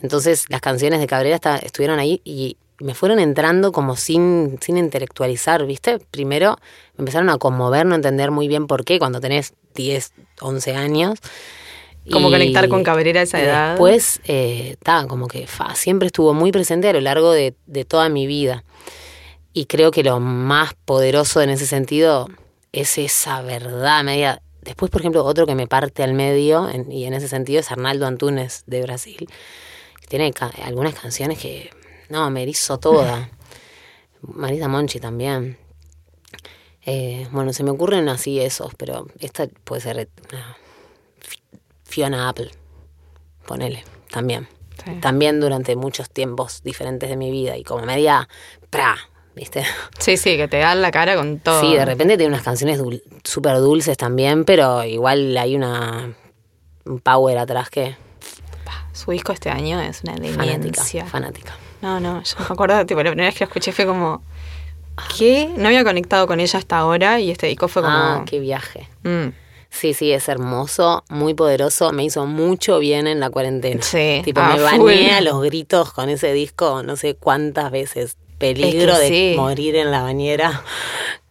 [0.01, 4.77] Entonces las canciones de Cabrera está, estuvieron ahí y me fueron entrando como sin, sin
[4.77, 5.99] intelectualizar, ¿viste?
[6.11, 6.57] Primero
[6.95, 11.19] me empezaron a conmover, no entender muy bien por qué cuando tenés 10, 11 años.
[12.11, 13.69] Como y conectar con Cabrera a esa edad.
[13.71, 17.83] Después, eh, ta, como que fa, siempre estuvo muy presente a lo largo de, de
[17.83, 18.63] toda mi vida.
[19.51, 22.29] Y creo que lo más poderoso en ese sentido
[22.71, 24.41] es esa verdad media.
[24.61, 27.71] Después, por ejemplo, otro que me parte al medio, en, y en ese sentido, es
[27.71, 29.27] Arnaldo Antunes de Brasil.
[30.07, 31.69] Tiene ca algunas canciones que,
[32.09, 33.29] no, me erizo toda.
[34.21, 35.57] Marisa Monchi también.
[36.85, 40.57] Eh, bueno, se me ocurren así esos, pero esta puede ser una
[41.83, 42.51] Fiona Apple.
[43.45, 44.47] Ponele, también.
[44.83, 44.91] Sí.
[45.01, 48.29] También durante muchos tiempos diferentes de mi vida y como media,
[48.69, 48.95] pra,
[49.35, 49.65] ¿viste?
[49.99, 51.59] Sí, sí, que te dan la cara con todo.
[51.59, 56.15] Sí, de repente tiene unas canciones dul súper dulces también, pero igual hay una
[56.87, 57.95] un power atrás que...
[58.97, 61.05] Su disco este año es una demencia.
[61.05, 61.57] Fanática, fanática.
[61.81, 64.23] No, no, yo me acuerdo, tipo, la primera vez que lo escuché fue como...
[65.15, 65.51] ¿Qué?
[65.55, 67.93] No había conectado con ella hasta ahora y este disco fue como...
[67.95, 68.89] Ah, qué viaje.
[69.03, 69.27] Mm.
[69.69, 71.91] Sí, sí, es hermoso, muy poderoso.
[71.91, 73.83] Me hizo mucho bien en la cuarentena.
[73.83, 78.17] Sí, Tipo, me bañé a los gritos con ese disco no sé cuántas veces.
[78.39, 79.33] Peligro Es que de sí.
[79.37, 80.63] morir en la bañera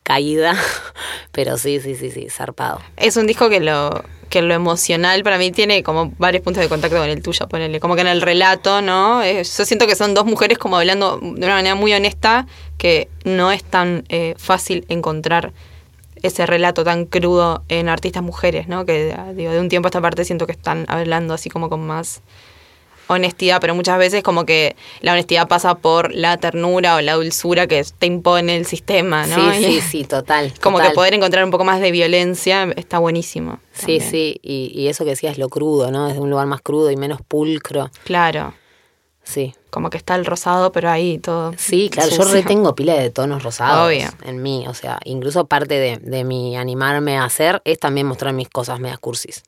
[0.07, 0.57] caída.
[1.33, 2.81] Pero sí, sí, sí, sí, zarpado.
[2.97, 6.69] Es un disco que lo, que lo emocional para mí tiene como varios puntos de
[6.69, 7.81] contacto con el tuyo, ponele.
[7.81, 9.25] Como que en el relato, ¿no?
[9.25, 12.47] Eh, yo siento que son dos mujeres como hablando de una manera muy honesta,
[12.79, 15.53] que no es tan eh, fácil encontrar
[16.23, 18.87] ese relato tan crudo en artistas mujeres, ¿no?
[18.87, 21.85] Que digo, de un tiempo a esta parte siento que están hablando así como con
[21.85, 22.23] más
[23.09, 27.67] honestidad, pero muchas veces como que la honestidad pasa por la ternura o la dulzura
[27.67, 29.53] que te impone el sistema, ¿no?
[29.53, 30.53] Sí, Y sí, sí, total.
[30.61, 33.61] Como que poder encontrar un poco más de violencia está buenísimo.
[33.73, 34.11] Sí, también.
[34.11, 36.09] sí, y, y eso que decías, lo crudo, ¿no?
[36.09, 37.91] Desde un lugar más crudo y menos pulcro.
[38.05, 38.55] Claro,
[39.23, 39.55] Sí.
[39.71, 41.53] como que está el rosado, pero ahí todo.
[41.59, 42.33] Sí, claro, yo sucio.
[42.33, 44.09] retengo pila de tonos rosados Obvio.
[44.25, 44.67] en mí.
[44.69, 48.79] O sea, incluso parte de, de mi animarme a hacer es también mostrar mis cosas
[48.81, 49.43] medias cursis.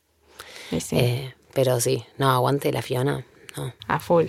[0.70, 3.24] Sí, sí, Eh, pero sí, no, aguante la Fiona.
[3.86, 4.26] A full.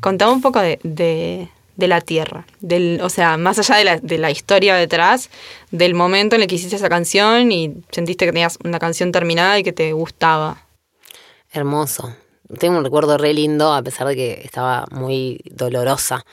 [0.00, 4.18] Contame un poco de, de, la tierra, del, o sea, más allá de la, de
[4.18, 5.30] la historia detrás,
[5.70, 9.58] del momento en el que hiciste esa canción y sentiste que tenías una canción terminada
[9.58, 10.62] y que te gustaba.
[11.52, 12.14] Hermoso.
[12.58, 16.24] Tengo un recuerdo re lindo, a pesar de que estaba muy dolorosa.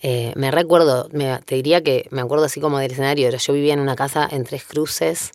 [0.00, 1.08] Eh, me recuerdo,
[1.44, 3.30] te diría que me acuerdo así como del escenario.
[3.30, 5.32] Yo vivía en una casa en Tres Cruces,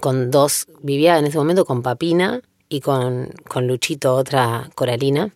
[0.00, 2.40] con dos, vivía en ese momento con Papina
[2.72, 5.34] y con, con Luchito, otra coralina,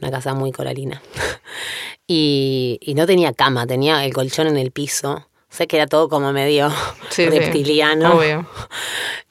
[0.00, 1.02] una casa muy coralina.
[2.06, 5.26] y, y no tenía cama, tenía el colchón en el piso.
[5.50, 6.70] O sea que era todo como medio
[7.10, 8.16] Sí, sí, reptiliano.
[8.16, 8.46] obvio.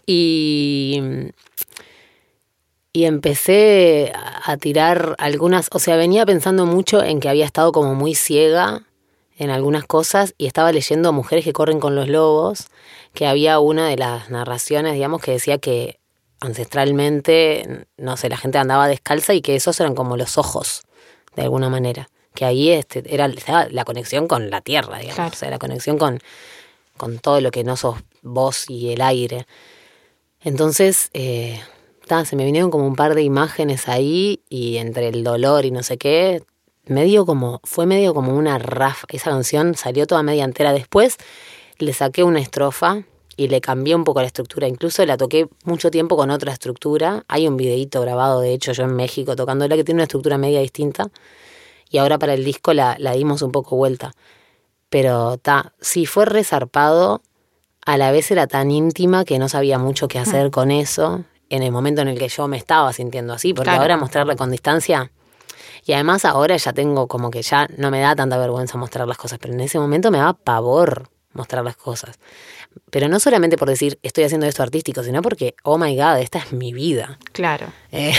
[0.05, 1.01] Y,
[2.93, 7.73] y empecé a a tirar algunas, o sea, venía pensando mucho en que había estado
[7.73, 8.83] como muy ciega
[9.37, 12.69] en algunas cosas y estaba leyendo Mujeres que corren con los lobos,
[13.13, 15.96] que había una de las narraciones, digamos, que decía que
[16.39, 20.83] ancestralmente, no sé, la gente andaba descalza y que esos eran como los ojos,
[21.35, 22.09] de alguna manera.
[22.33, 23.27] Que ahí este, era
[23.69, 25.31] la conexión con la tierra, digamos, Claro.
[25.33, 26.19] o sea, la conexión con,
[26.95, 29.47] con todo lo que no sos vos y el aire.
[30.41, 31.59] Entonces, eh,
[32.05, 35.71] ta, se me vinieron como un par de imágenes ahí y entre el dolor y
[35.71, 36.43] no sé qué,
[36.85, 39.07] medio como, fue medio como una rafa.
[39.09, 41.17] Esa canción salió toda media entera después.
[41.79, 43.03] Le saqué una estrofa
[43.37, 44.67] y le cambié un poco la estructura.
[44.67, 47.23] Incluso la toqué mucho tiempo con otra estructura.
[47.27, 50.59] Hay un videíto grabado, de hecho, yo en México tocándola que tiene una estructura media
[50.59, 51.07] distinta.
[51.89, 54.13] Y ahora para el disco la, la dimos un poco vuelta.
[54.89, 57.21] Pero ta, sí, fue resarpado.
[57.85, 61.63] A la vez era tan íntima que no sabía mucho qué hacer con eso en
[61.63, 63.53] el momento en el que yo me estaba sintiendo así.
[63.53, 63.83] Porque Claro.
[63.83, 65.11] ahora mostrarle con distancia.
[65.85, 69.17] Y además ahora ya tengo como que ya no me da tanta vergüenza mostrar las
[69.17, 72.19] cosas, pero en ese momento me daba pavor mostrar las cosas.
[72.89, 76.39] Pero no solamente por decir estoy haciendo esto artístico, sino porque, oh my god, esta
[76.39, 77.17] es mi vida.
[77.31, 77.67] Claro.
[77.91, 78.13] Eh,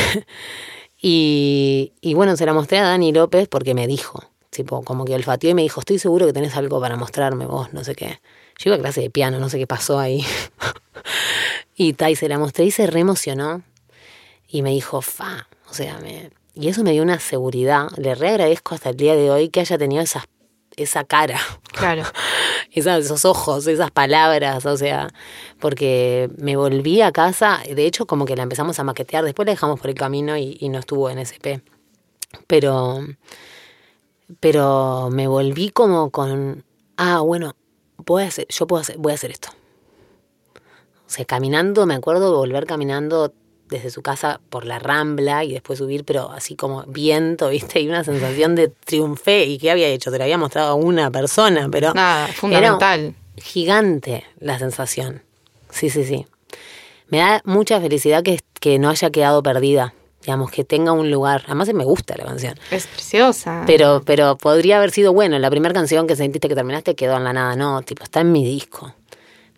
[1.02, 5.14] y, y bueno, se la mostré a Dani López porque me dijo, tipo, como que
[5.14, 8.20] olfateó y me dijo, estoy seguro que tenés algo para mostrarme vos, no sé qué.
[8.59, 10.24] Yo iba a clase de piano, no sé qué pasó ahí.
[11.76, 13.62] y Tai se la mostré y se re emocionó.
[14.48, 16.31] Y me dijo, fa, o sea, me...
[16.54, 17.88] Y eso me dio una seguridad.
[17.96, 20.24] Le re agradezco hasta el día de hoy que haya tenido esas,
[20.82, 21.38] esa cara
[21.72, 22.02] Claro.
[22.72, 25.08] esas, esos ojos, esas palabras, o sea,
[25.60, 29.52] porque me volví a casa, de hecho como que la empezamos a maquetear, después la
[29.52, 31.62] dejamos por el camino y, y no estuvo en SP,
[32.46, 33.00] pero,
[34.40, 36.64] pero me volví como con,
[36.96, 37.54] ah, bueno,
[37.98, 39.50] voy a hacer, yo puedo hacer, voy a hacer esto.
[41.06, 43.32] O sea, caminando, me acuerdo volver caminando
[43.68, 47.81] desde su casa por la rambla y después subir, pero así como viento, ¿viste?
[47.81, 49.44] Y una sensación de triunfé.
[49.44, 50.11] ¿Y qué había hecho?
[50.11, 53.14] Te lo había mostrado a una persona, pero Nada, era fundamental.
[53.37, 55.22] gigante la sensación.
[55.70, 56.26] Sí, sí, sí.
[57.09, 59.94] Me da mucha felicidad que, que no haya quedado perdida.
[60.22, 61.42] Digamos, que tenga un lugar.
[61.46, 62.54] Además, me gusta la canción.
[62.70, 63.62] Es preciosa.
[63.66, 65.38] Pero, pero podría haber sido bueno.
[65.38, 67.57] La primera canción que sentiste que terminaste quedó en la nada.
[67.57, 68.92] No, tipo, está en mi disco.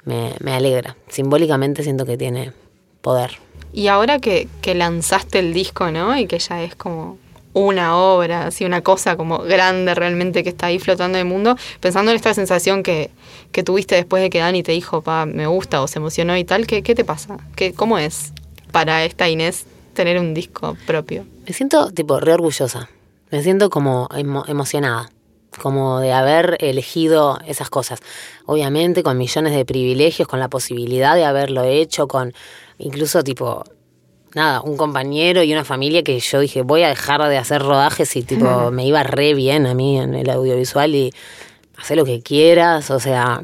[0.04, 0.96] Me, me alegra.
[1.08, 2.52] Simbólicamente siento que tiene
[3.00, 3.32] poder.
[3.72, 6.16] Y ahora que, que lanzaste el disco, ¿no?
[6.18, 7.18] Y que ya es como
[7.52, 11.56] una obra, así una cosa como grande realmente que está ahí flotando en el mundo,
[11.80, 13.10] pensando en esta sensación que,
[13.50, 16.44] que tuviste después de que Dani te dijo, pa, me gusta o se emocionó y
[16.44, 17.38] tal, ¿qué, qué te pasa?
[17.56, 18.32] ¿Qué, ¿Cómo es
[18.70, 21.24] para esta Inés tener un disco propio?
[21.46, 22.88] Me siento, tipo, re orgullosa.
[23.32, 25.10] Me siento como emo- emocionada.
[25.60, 27.98] Como de haber elegido esas cosas.
[28.46, 32.32] Obviamente con millones de privilegios, con la posibilidad de haberlo hecho, con
[32.80, 33.64] incluso tipo,
[34.34, 38.14] nada, un compañero y una familia que yo dije, voy a dejar de hacer rodajes
[38.16, 41.12] y tipo, me iba re bien a mí en el audiovisual y
[41.78, 43.42] hacer lo que quieras, o sea,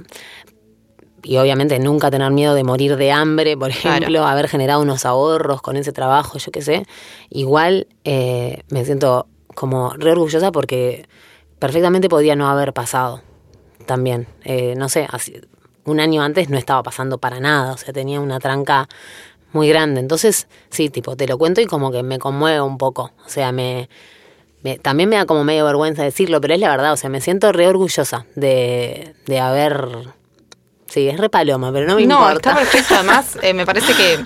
[1.23, 5.61] y obviamente nunca tener miedo de morir de hambre, por ejemplo, haber generado unos ahorros
[5.61, 6.87] con ese trabajo, yo qué sé,
[7.31, 11.09] igual eh, me siento como re orgullosa porque
[11.59, 13.23] perfectamente podía no haber pasado
[13.87, 14.27] también.
[14.45, 15.41] Eh, no sé, así,
[15.87, 18.89] un año antes no estaba pasando para nada, o sea, tenía una tranca
[19.53, 20.01] muy grande.
[20.01, 23.13] Entonces, sí, tipo, te lo cuento y como que me conmueve un poco.
[23.25, 23.89] O sea, me,
[24.83, 27.53] también me da como medio vergüenza decirlo, pero es la verdad, o sea, me siento
[27.53, 30.15] re orgullosa de, de haber...
[30.87, 32.25] Sí, es re paloma, pero no me importa.
[32.25, 32.95] No, está perfecto.
[32.95, 34.25] Además, eh, me parece que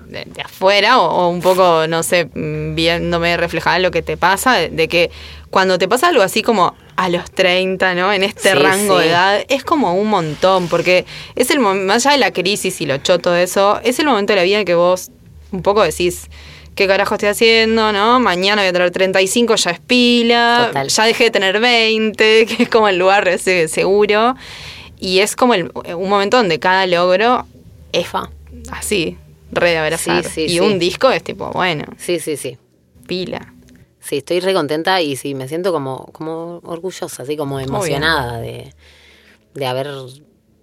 [0.00, 4.88] de, afuera o, un poco, no sé, mm, viéndome reflejada lo que te pasa, de,
[4.88, 5.10] que
[5.50, 8.12] cuando te pasa algo así como a los 30, ¿no?
[8.12, 12.18] En este rango de edad, es como un montón, porque es el más allá de
[12.18, 14.74] la crisis y lo choto de eso, es el momento de la vida en que
[14.74, 15.10] vos
[15.52, 16.28] un poco decís,
[16.74, 17.92] ¿qué carajo estoy haciendo?
[17.92, 18.20] ¿No?
[18.20, 22.68] Mañana voy a tener 35, ya es pila, ya dejé de tener 20, que es
[22.68, 24.34] como el lugar ese seguro.
[24.98, 27.46] Y es como un momento donde cada logro
[27.92, 28.06] es
[28.70, 29.16] así,
[29.50, 30.24] re de abrazar.
[30.36, 31.84] y un disco es tipo, bueno.
[31.98, 32.56] Sí, sí, sí.
[33.06, 33.52] Pila.
[34.02, 38.74] Sí, estoy re contenta y sí, me siento como, como orgullosa, así como emocionada de,
[39.54, 39.88] de haber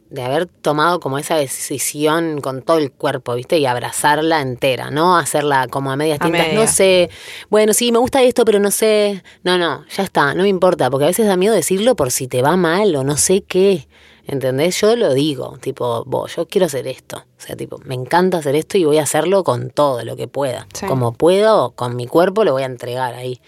[0.10, 3.60] de haber tomado como esa decisión con todo el cuerpo, ¿viste?
[3.60, 6.52] Y abrazarla entera, no hacerla como a medias tintas.
[6.54, 7.10] No sé,
[7.50, 9.24] bueno, sí, me gusta esto, pero no sé.
[9.44, 12.28] No, no, ya está, no me importa, porque a veces da miedo decirlo por si
[12.28, 13.88] te va mal o no sé qué.
[14.30, 14.80] ¿Entendés?
[14.80, 17.18] Yo lo digo, tipo, vos, yo quiero hacer esto.
[17.18, 20.28] O sea, tipo, me encanta hacer esto y voy a hacerlo con todo lo que
[20.28, 20.68] pueda.
[20.88, 23.42] Como puedo, con mi cuerpo lo voy a entregar ahí.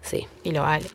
[0.00, 0.28] Sí.
[0.44, 0.86] Y lo vale.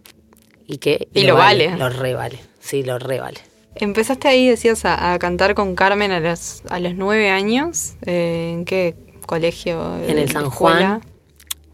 [0.65, 1.10] ¿Y qué?
[1.13, 1.75] Y, lo, vale.
[1.75, 2.39] Lo re vale.
[2.62, 3.41] Sí, lo re vale.
[3.75, 7.95] Empezaste ahí, decías, a, cantar con Carmen a los, a los nueve años.
[8.05, 8.95] Eh, ¿En qué
[9.27, 9.97] colegio?
[10.08, 11.01] En el San Juan.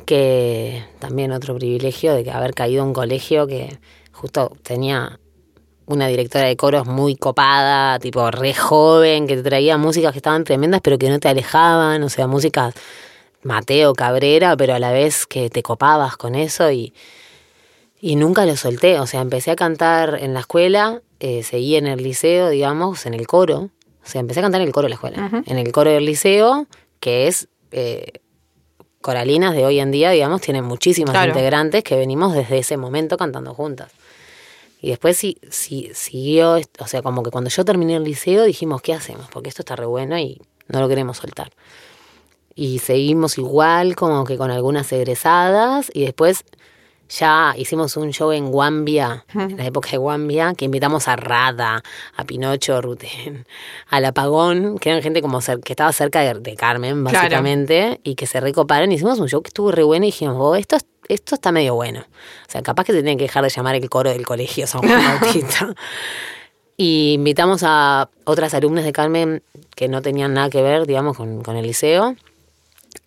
[0.08, 3.78] Que también otro privilegio de haber caído en un colegio que
[4.12, 5.20] justo tenía
[5.86, 10.44] una directora de coros muy copada, tipo re joven, que te traía músicas que estaban
[10.44, 12.74] tremendas, pero que no te alejaban, o sea, músicas
[13.44, 16.94] Mateo Cabrera, pero a la vez que te copabas con eso y,
[18.00, 19.00] y nunca lo solté.
[19.00, 23.14] O sea, empecé a cantar en la escuela, eh, seguí en el liceo, digamos, en
[23.14, 23.70] el coro.
[24.04, 25.44] O sea, empecé a cantar en el coro de la escuela.
[25.46, 26.68] En el coro del liceo,
[27.00, 28.22] que es eh,
[29.02, 33.54] Coralinas de hoy en día, digamos, tienen muchísimas integrantes que venimos desde ese momento cantando
[33.56, 33.92] juntas.
[34.82, 38.82] Y después sí, sí, siguió, o sea, como que cuando yo terminé el liceo dijimos,
[38.82, 39.28] ¿qué hacemos?
[39.32, 41.52] Porque esto está re bueno y no lo queremos soltar.
[42.56, 46.44] Y seguimos igual, como que con algunas egresadas, y después
[47.12, 51.84] ya hicimos un show en Guambia, en la época de Guambia, que invitamos a Rada,
[52.16, 53.46] a Pinocho, Ruten,
[53.90, 58.40] al Apagón, que eran gente como que estaba cerca de, Carmen, básicamente, y que se
[58.40, 58.92] recoparon.
[58.92, 60.78] Hicimos un show que estuvo re bueno y dijimos, oh, esto,
[61.10, 62.02] esto está medio bueno.
[62.02, 64.82] O sea, capaz que se tienen que dejar de llamar el coro del colegio San
[64.82, 65.74] Juan Bautista.
[66.78, 69.44] y invitamos a otras alumnas de Carmen
[69.76, 72.16] que no tenían nada que ver, digamos, con, con el liceo.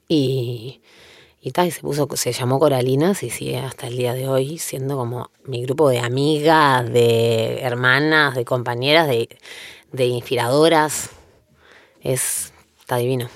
[0.08, 0.82] Y
[1.46, 4.96] y tal, se puso, se llamó Coralinas y sigue hasta el día de hoy siendo
[4.96, 9.28] como mi grupo de amigas, de hermanas, de compañeras, de,
[9.92, 11.11] de inspiradoras.
[12.00, 13.28] Es, está divino.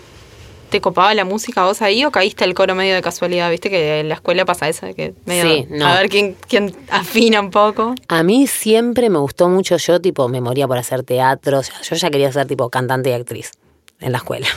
[0.70, 3.50] ¿Te copaba la música vos ahí o caíste al coro medio de casualidad?
[3.50, 5.86] Viste que en la escuela pasa eso, que medio sí, no.
[5.86, 7.94] a ver quién, quién afina un poco.
[8.08, 12.08] A mí siempre me gustó mucho, yo tipo me moría por hacer teatro, yo ya
[12.08, 13.50] quería ser tipo cantante y actriz
[14.00, 14.48] en la escuela.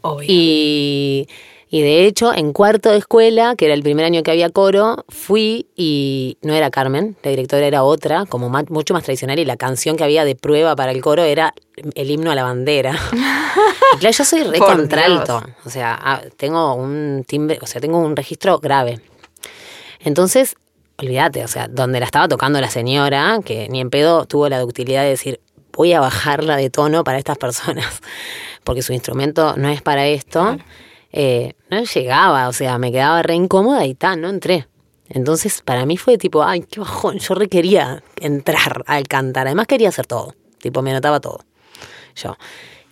[0.00, 0.26] Obvio.
[0.28, 1.28] Y
[1.74, 5.06] y de hecho, en cuarto de escuela, que era el primer año que había coro,
[5.08, 9.56] fui y no era Carmen, la directora era otra, como mucho más tradicional, y la
[9.56, 11.54] canción que había de prueba para el coro era
[11.94, 12.94] el himno a la bandera.
[13.94, 17.96] y claro, yo soy re contralto, o sea, ah, tengo un timbre, o sea, tengo
[18.00, 19.00] un registro grave.
[20.00, 20.56] Entonces,
[20.98, 24.60] olvídate, o sea, donde la estaba tocando la señora, que ni en pedo tuvo la
[24.60, 25.40] ductilidad de decir,
[25.72, 28.02] voy a bajarla de tono para estas personas,
[28.62, 30.58] porque su instrumento no es para esto
[31.12, 34.66] eh, no llegaba, o sea, me quedaba re incómoda y tal, no entré.
[35.08, 39.46] Entonces, para mí fue tipo, ay, qué bajón, yo requería entrar al cantar.
[39.46, 41.40] Además, quería hacer todo, tipo, me notaba todo.
[42.16, 42.36] Yo.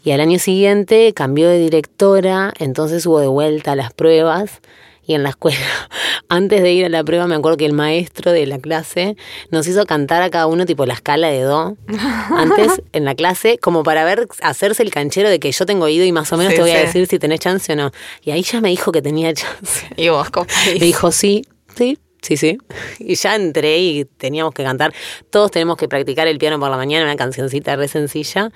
[0.03, 4.61] Y al año siguiente cambió de directora, entonces hubo de vuelta las pruebas
[5.11, 5.59] y en la escuela,
[6.29, 9.17] antes de ir a la prueba, me acuerdo que el maestro de la clase
[9.51, 11.77] nos hizo cantar a cada uno tipo la escala de do.
[12.37, 16.05] Antes en la clase, como para ver, hacerse el canchero de que yo tengo oído
[16.05, 17.91] y más o menos te voy a decir si tenés chance o no.
[18.23, 19.89] Y ahí ya me dijo que tenía chance.
[19.97, 20.29] Y vos.
[20.67, 21.45] Me dijo, sí,
[21.77, 22.59] sí, Sí, sí.
[22.99, 24.93] Y ya entré y teníamos que cantar.
[25.31, 28.53] Todos tenemos que practicar el piano por la mañana, una cancioncita re sencilla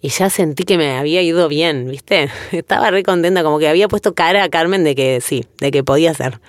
[0.00, 2.30] y ya sentí que me había ido bien, ¿viste?
[2.52, 5.82] Estaba re contenta, como que había puesto cara a Carmen de que sí, de que
[5.82, 6.40] podía ser.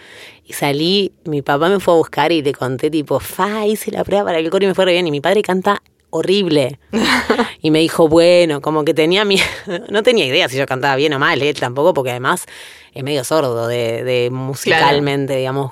[0.46, 4.04] Y salí, mi papá me fue a buscar y le conté tipo, fa, hice la
[4.04, 5.06] prueba para el coro y me fue re bien.
[5.08, 6.80] Y mi padre canta horrible.
[7.62, 9.46] y me dijo, bueno, como que tenía miedo,
[9.90, 12.46] no tenía idea si yo cantaba bien o mal, él tampoco, porque además
[12.94, 15.72] es medio sordo de, de musicalmente, digamos.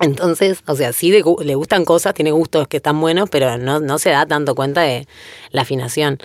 [0.00, 3.78] Entonces, o sea, sí de le gustan cosas, tiene gustos que están buenos, pero no,
[3.78, 5.06] no se da tanto cuenta de
[5.50, 6.18] la afinación.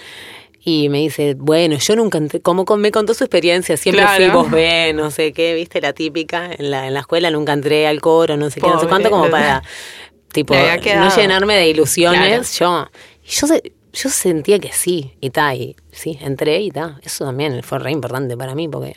[0.69, 4.17] Y me dice, bueno, yo nunca entré, como con- me contó su experiencia, siempre Claro.
[4.17, 7.53] fui voz B, no sé qué, viste, la típica, en la, en la escuela nunca
[7.53, 9.63] entré al coro, no sé qué, no sé cuánto, como para,
[10.33, 10.53] tipo,
[11.09, 12.59] no llenarme de ilusiones.
[12.59, 12.85] Yo,
[13.23, 16.99] y yo, se- yo sentía que sí, y ta, y sí, entré y ta.
[17.01, 18.93] Eso también fue re importante para mí, porque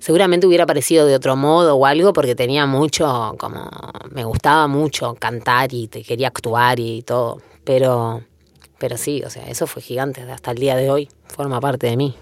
[0.00, 3.70] seguramente hubiera parecido de otro modo o algo, porque tenía mucho, como,
[4.10, 8.24] me gustaba mucho cantar y te quería actuar y todo, pero,
[8.78, 11.96] pero sí, o sea, eso fue gigante, hasta el día de hoy, forma parte de
[11.96, 12.14] mí.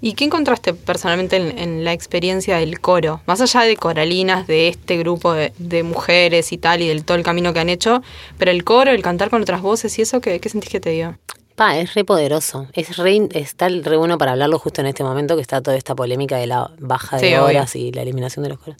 [0.00, 3.22] ¿Y qué encontraste personalmente en, en la experiencia del coro?
[3.26, 7.16] Más allá de coralinas, de este grupo de, de mujeres y tal, y del todo
[7.16, 8.02] el camino que han hecho,
[8.36, 10.90] pero el coro, el cantar con otras voces y eso, ¿qué, qué sentís que te
[10.90, 11.18] dio?
[11.54, 12.66] Pa, es re poderoso.
[12.74, 15.94] Es re, está re bueno para hablarlo justo en este momento que está toda esta
[15.94, 17.44] polémica de la baja de Sí, obvio.
[17.46, 18.76] horas y la eliminación de los coros.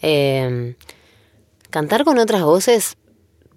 [0.00, 0.74] Eh,
[1.68, 2.96] cantar con otras voces,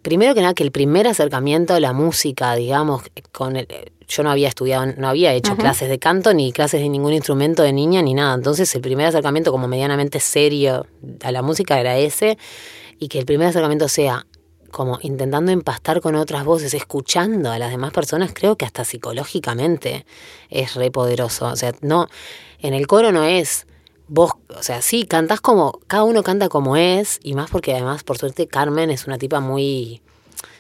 [0.04, 3.01] primero que nada, que el primer acercamiento a la música, digamos,
[3.32, 3.68] con el,
[4.08, 7.64] yo no había estudiado, no había hecho clases de canto ni clases de ningún instrumento
[7.64, 8.36] de niña ni nada.
[8.36, 10.86] Entonces el primer acercamiento como medianamente serio
[11.24, 12.38] a la música era ese
[12.99, 14.28] y que el primer acercamiento sea
[14.72, 20.06] como intentando empastar con otras voces, escuchando a las demás personas, creo que hasta psicológicamente
[20.49, 21.45] es re poderoso.
[21.45, 22.08] O sea, no,
[22.60, 23.68] en el coro no es
[24.08, 28.04] vos, o sea, sí, cantás como, cada uno canta como es, y más porque además,
[28.04, 30.01] por suerte, Carmen es una tipa muy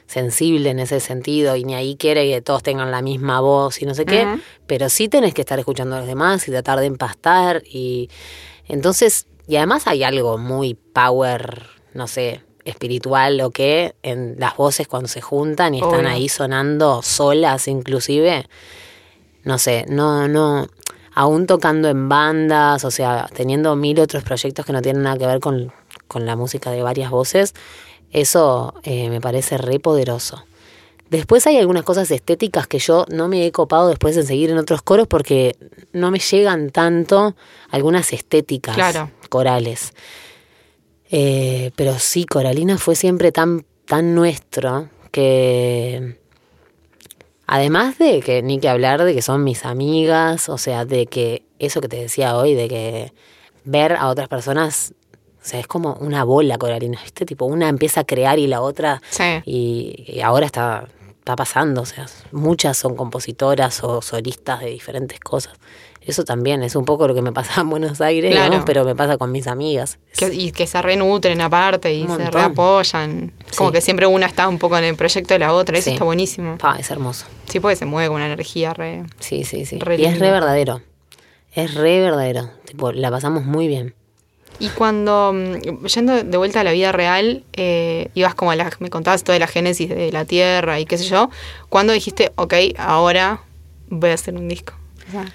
[0.07, 3.85] sensible en ese sentido y ni ahí quiere que todos tengan la misma voz y
[3.85, 4.27] no sé qué,
[4.67, 8.09] pero sí tenés que estar escuchando a los demás y tratar de empastar y
[8.67, 14.87] entonces, y además hay algo muy power, no sé, espiritual o qué, en las voces
[14.87, 16.09] cuando se juntan y están Obvio.
[16.09, 18.47] ahí sonando solas inclusive,
[19.43, 20.67] no sé, no, no,
[21.15, 25.27] aún tocando en bandas, o sea, teniendo mil otros proyectos que no tienen nada que
[25.27, 25.71] ver con,
[26.07, 27.53] con la música de varias voces,
[28.11, 30.43] eso eh, me parece re poderoso.
[31.09, 34.57] Después hay algunas cosas estéticas que yo no me he copado después en seguir en
[34.57, 35.55] otros coros porque
[35.91, 37.35] no me llegan tanto
[37.69, 39.11] algunas estéticas Claro.
[39.29, 39.93] corales.
[41.11, 46.17] Eh, pero sí, Coralina fue siempre tan, tan nuestro que
[47.53, 51.43] además de que ni que hablar de que son mis amigas, o sea, de que
[51.59, 53.13] eso que te decía hoy, de que
[53.63, 54.93] ver a otras personas,
[55.39, 57.25] o sea, es como una bola Coralina, ¿viste?
[57.27, 59.41] Tipo, una empieza a crear y la otra Sí.
[59.45, 60.87] y, y ahora está,
[61.19, 65.53] está pasando, o sea, muchas son compositoras o solistas de diferentes cosas.
[66.05, 68.45] Eso también es un poco lo que me pasa en Buenos Aires, Claro.
[68.45, 69.99] digamos, pero me pasa con mis amigas.
[70.17, 73.31] Que- y que se renutren aparte y se reapoyan.
[73.57, 73.75] Como Sí.
[73.75, 75.77] que siempre una está un poco en el proyecto de la otra.
[75.77, 75.91] Eso Sí.
[75.93, 76.57] está buenísimo.
[76.77, 77.25] Es hermoso.
[77.47, 79.03] Sí, porque se mueve con una energía re.
[79.19, 79.79] Sí, sí, sí.
[79.79, 80.81] Re y es re verdadero.
[81.53, 82.49] Es re verdadero.
[82.65, 83.93] Tipo, la pasamos muy bien.
[84.59, 88.69] Y cuando, mm, yendo de vuelta a la vida real, eh, ibas como a la,
[88.79, 91.29] me contabas toda la génesis de la Tierra y qué sé yo,
[91.69, 93.41] ¿cuándo dijiste, ok, ahora
[93.89, 94.73] voy a hacer un disco?
[95.07, 95.25] O sea,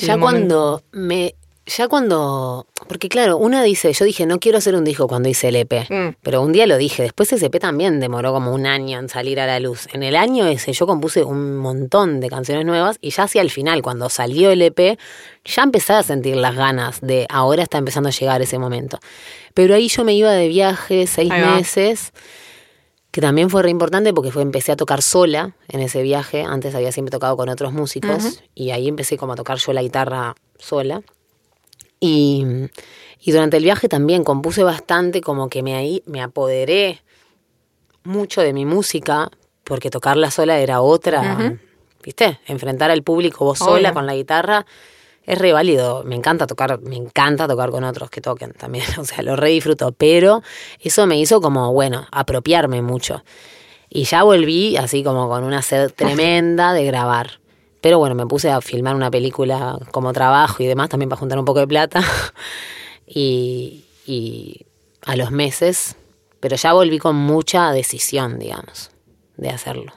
[0.00, 1.34] Ya cuando me.
[1.66, 2.66] Ya cuando.
[2.88, 5.90] Porque claro, una dice, yo dije, no quiero hacer un disco cuando hice el EP.
[5.90, 6.16] Mm.
[6.22, 7.02] Pero un día lo dije.
[7.02, 9.86] Después ese EP también demoró como un año en salir a la luz.
[9.92, 13.50] En el año ese yo compuse un montón de canciones nuevas y ya hacia el
[13.50, 14.98] final, cuando salió el EP,
[15.44, 18.98] ya empecé a sentir las ganas de ahora está empezando a llegar ese momento.
[19.52, 21.60] Pero ahí yo me iba de viaje seis va.
[23.10, 26.42] Que también fue re importante porque fue empecé a tocar sola en ese viaje.
[26.42, 29.82] Antes había siempre tocado con otros músicos y ahí empecé como a tocar yo la
[29.82, 31.02] guitarra sola.
[32.00, 32.44] Y,
[33.20, 37.02] y durante el viaje también compuse bastante, como que me, ahí, me apoderé
[38.04, 39.30] mucho de mi música,
[39.64, 41.58] porque tocarla sola era otra,
[42.02, 42.40] ¿viste?
[42.46, 43.94] Enfrentar al público vos sola Obvio.
[43.94, 44.66] con la guitarra
[45.28, 46.02] es re válido.
[46.04, 49.50] Me encanta tocar, me encanta tocar con otros que toquen también, o sea, lo re
[49.50, 50.42] disfruto, pero
[50.80, 53.22] eso me hizo como, bueno, apropiarme mucho.
[53.90, 57.40] Y ya volví así como con una sed tremenda de grabar.
[57.80, 61.38] Pero bueno, me puse a filmar una película como trabajo y demás, también para juntar
[61.38, 62.02] un poco de plata.
[63.06, 64.66] y, y
[65.04, 65.94] a los meses,
[66.40, 68.90] pero ya volví con mucha decisión, digamos,
[69.36, 69.92] de hacerlo.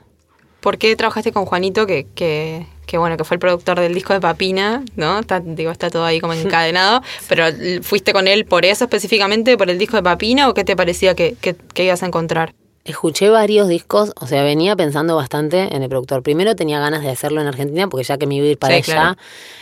[0.62, 4.14] ¿Por qué trabajaste con Juanito, que, que, que, bueno, que fue el productor del disco
[4.14, 5.20] de Papina, ¿no?
[5.20, 7.46] Está, digo, está todo ahí como encadenado, pero
[7.82, 11.16] ¿fuiste con él por eso específicamente, por el disco de Papina, o qué te parecía
[11.16, 12.54] que, que, que ibas a encontrar?
[12.84, 16.24] Escuché varios discos, o sea, venía pensando bastante en el productor.
[16.24, 18.74] Primero tenía ganas de hacerlo en Argentina, porque ya que me iba a ir para
[18.74, 19.16] Sí, allá, claro.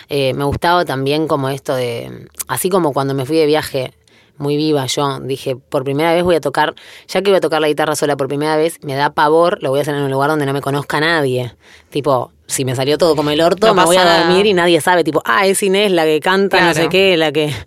[0.08, 3.91] eh, me gustaba también como esto de, así como cuando me fui de viaje,
[4.40, 5.20] muy viva yo.
[5.20, 6.74] Dije, por primera vez voy a tocar,
[7.08, 9.70] ya que voy a tocar la guitarra sola por primera vez, me da pavor, lo
[9.70, 11.54] voy a hacer en un lugar donde no me conozca nadie.
[11.90, 14.82] Tipo, si me salió todo como el orto, No me voy a dormir y nadie
[14.82, 17.54] sabe, tipo, ah, es Inés la que canta, no sé qué, la que.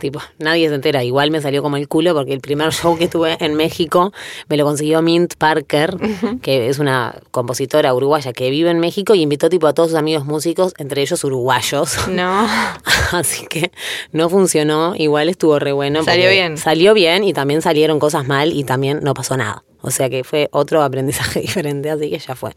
[0.00, 1.02] Tipo, nadie se entera.
[1.04, 4.12] Igual me salió como el culo porque el primer show que tuve en México
[4.48, 5.96] me lo consiguió Mint Parker,
[6.42, 9.98] que es una compositora uruguaya que vive en México y invitó tipo a todos sus
[9.98, 11.96] amigos músicos, entre ellos uruguayos.
[12.08, 12.46] No.
[13.12, 13.70] Así que
[14.12, 16.04] no funcionó, igual estuvo re bueno.
[16.04, 16.58] Salió bien.
[16.58, 19.64] Salió bien y también salieron cosas mal y también no pasó nada.
[19.80, 22.52] O sea que fue otro aprendizaje diferente, así que ya fue.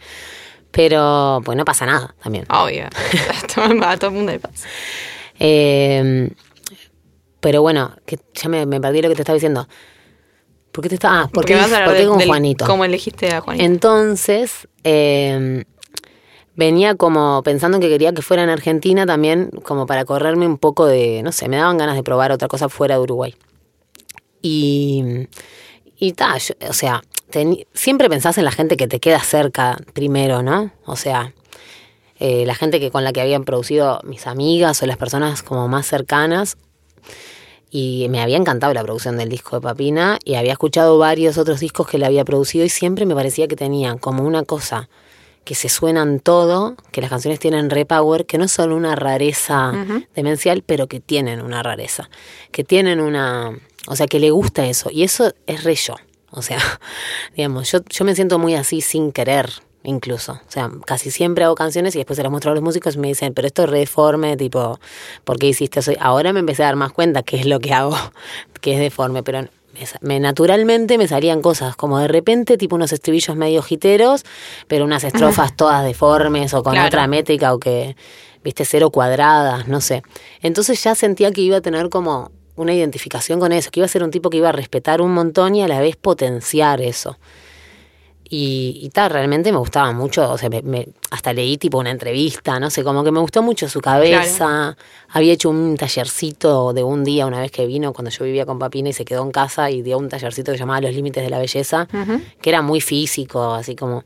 [0.71, 2.45] Pero pues no pasa nada también.
[2.49, 2.85] Obvio.
[3.85, 4.67] a todo el mundo le pasa.
[5.39, 6.29] Eh,
[7.39, 9.67] pero bueno, que ya me, me perdí lo que te estaba diciendo.
[10.71, 11.21] ¿Por qué te estaba?
[11.21, 12.65] Ah, porque, vas a hablar porque de- con del- Juanito.
[12.65, 13.65] ¿Cómo elegiste a Juanito?
[13.65, 15.63] Entonces, eh,
[16.55, 20.85] venía como pensando que quería que fuera en Argentina también, como para correrme un poco
[20.85, 23.33] de, no sé, me daban ganas de probar otra cosa fuera de Uruguay.
[24.41, 25.27] Y,
[25.97, 27.01] y ta, yo- o sea,
[27.73, 30.71] siempre pensás en la gente que te queda cerca primero, ¿no?
[30.85, 31.33] O sea,
[32.19, 35.67] eh, la gente que con la que habían producido mis amigas o las personas como
[35.67, 36.57] más cercanas.
[37.69, 41.59] Y me había encantado la producción del disco de Papina y había escuchado varios otros
[41.59, 44.89] discos que le había producido y siempre me parecía que tenían como una cosa
[45.43, 49.71] que se suenan todo, que las canciones tienen repower, que no son una rareza
[50.13, 52.09] demencial, pero que tienen una rareza,
[52.51, 53.57] que tienen una,
[53.87, 55.95] o sea, que le gusta eso y eso es re yo.
[56.31, 56.59] O sea,
[57.35, 59.49] digamos, yo, yo me siento muy así sin querer,
[59.83, 60.33] incluso.
[60.33, 62.99] O sea, casi siempre hago canciones y después se las muestro a los músicos y
[62.99, 64.79] me dicen, pero esto es re deforme, tipo,
[65.23, 65.91] ¿por qué hiciste eso?
[65.99, 67.95] Ahora me empecé a dar más cuenta qué es lo que hago,
[68.61, 69.47] que es deforme, pero
[70.01, 74.25] me, naturalmente me salían cosas como de repente, tipo unos estribillos medio jiteros,
[74.67, 76.87] pero unas estrofas todas deformes o con Claro.
[76.87, 77.95] otra métrica o que,
[78.43, 80.01] viste, cero cuadradas, no sé.
[80.41, 83.89] Entonces ya sentía que iba a tener como una identificación con eso, que iba a
[83.89, 87.17] ser un tipo que iba a respetar un montón y a la vez potenciar eso.
[88.29, 91.91] Y, y tal, realmente me gustaba mucho, o sea, me- me- hasta leí tipo una
[91.91, 94.75] entrevista, no sé, como que me gustó mucho su cabeza.
[95.09, 98.59] Había hecho un tallercito de un día una vez que vino cuando yo vivía con
[98.59, 101.29] Papina y se quedó en casa y dio un tallercito que llamaba Los Límites de
[101.29, 101.87] la Belleza,
[102.41, 104.03] que era muy físico, así como...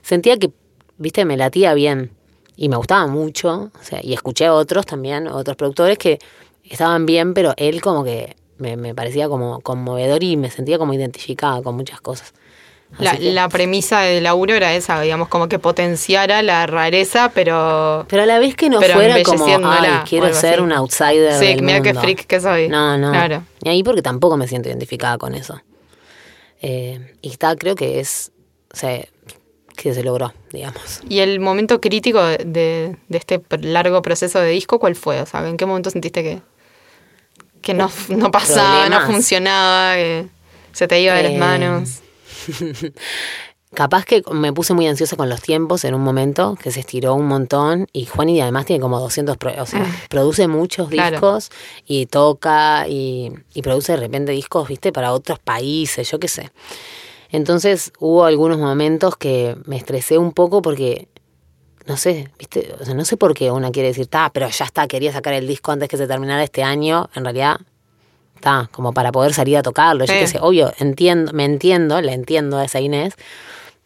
[0.00, 0.50] Sentía que,
[0.96, 2.12] viste, me latía bien
[2.56, 6.18] y me gustaba mucho, o sea, y escuché a otros también, otros productores que
[6.70, 10.94] estaban bien, pero él como que me, me parecía como conmovedor y me sentía como
[10.94, 12.32] identificada con muchas cosas.
[12.98, 18.06] La, que- la premisa del laburo era esa, digamos, como que potenciara la rareza, pero.
[18.08, 20.62] Pero a la vez que no fuera como, ay, quiero ser así.
[20.62, 22.00] un outsider Sí, del mira qué mundo".
[22.00, 22.68] freak que soy.
[22.68, 23.10] No, no.
[23.10, 23.44] Claro.
[23.62, 25.60] Y ahí porque tampoco me siento identificada con eso.
[26.60, 28.32] Eh, y está, creo que es,
[28.72, 29.04] o sea,
[29.76, 31.00] que se logró, digamos.
[31.08, 32.38] ¿Y el momento crítico de,
[33.08, 35.20] de- este largo proceso de disco, cuál fue?
[35.20, 36.40] O sea, ¿en qué momento sentiste que,
[37.68, 39.06] que no, no pasaba, Problemas.
[39.08, 40.26] no funcionaba, que
[40.72, 42.00] se te iba de las Eh, manos?
[43.74, 47.14] Capaz que me puse muy ansiosa con los tiempos en un momento, que se estiró
[47.14, 47.86] un montón.
[47.92, 51.16] Y Juani además tiene como 200, pro- o sea, produce muchos Claro.
[51.16, 51.50] discos
[51.86, 56.50] y toca y, y produce de repente discos, viste, para otros países, yo qué sé.
[57.30, 61.08] Entonces hubo algunos momentos que me estresé un poco porque,
[61.88, 64.66] no sé, viste, o sea, no sé por qué una quiere decir, ta, pero ya
[64.66, 67.08] está, quería sacar el disco antes que se terminara este año.
[67.14, 67.60] En realidad,
[68.34, 70.04] está, como para poder salir a tocarlo.
[70.04, 73.14] Yo qué sé, obvio, entiendo, me entiendo, le entiendo a esa Inés,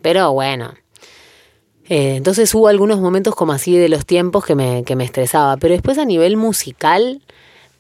[0.02, 0.74] pero bueno.
[1.88, 5.56] Eh, entonces hubo algunos momentos como así de los tiempos que me, que me estresaba.
[5.58, 7.22] Pero después a nivel musical,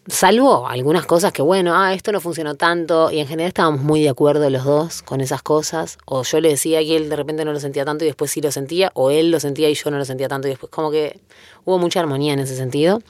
[0.06, 3.10] salvo algunas cosas que, bueno, ah, esto no funcionó tanto.
[3.10, 5.98] Y en general estábamos muy de acuerdo los dos con esas cosas.
[6.04, 8.40] O yo le decía y él de repente no lo sentía tanto y después sí
[8.40, 8.90] lo sentía.
[8.94, 11.20] O él lo sentía y yo no lo sentía tanto y después como que
[11.64, 13.00] hubo mucha armonía en ese sentido.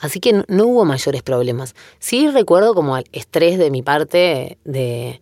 [0.00, 1.74] Así que no, no hubo mayores problemas.
[1.98, 5.20] Sí recuerdo como el estrés de mi parte de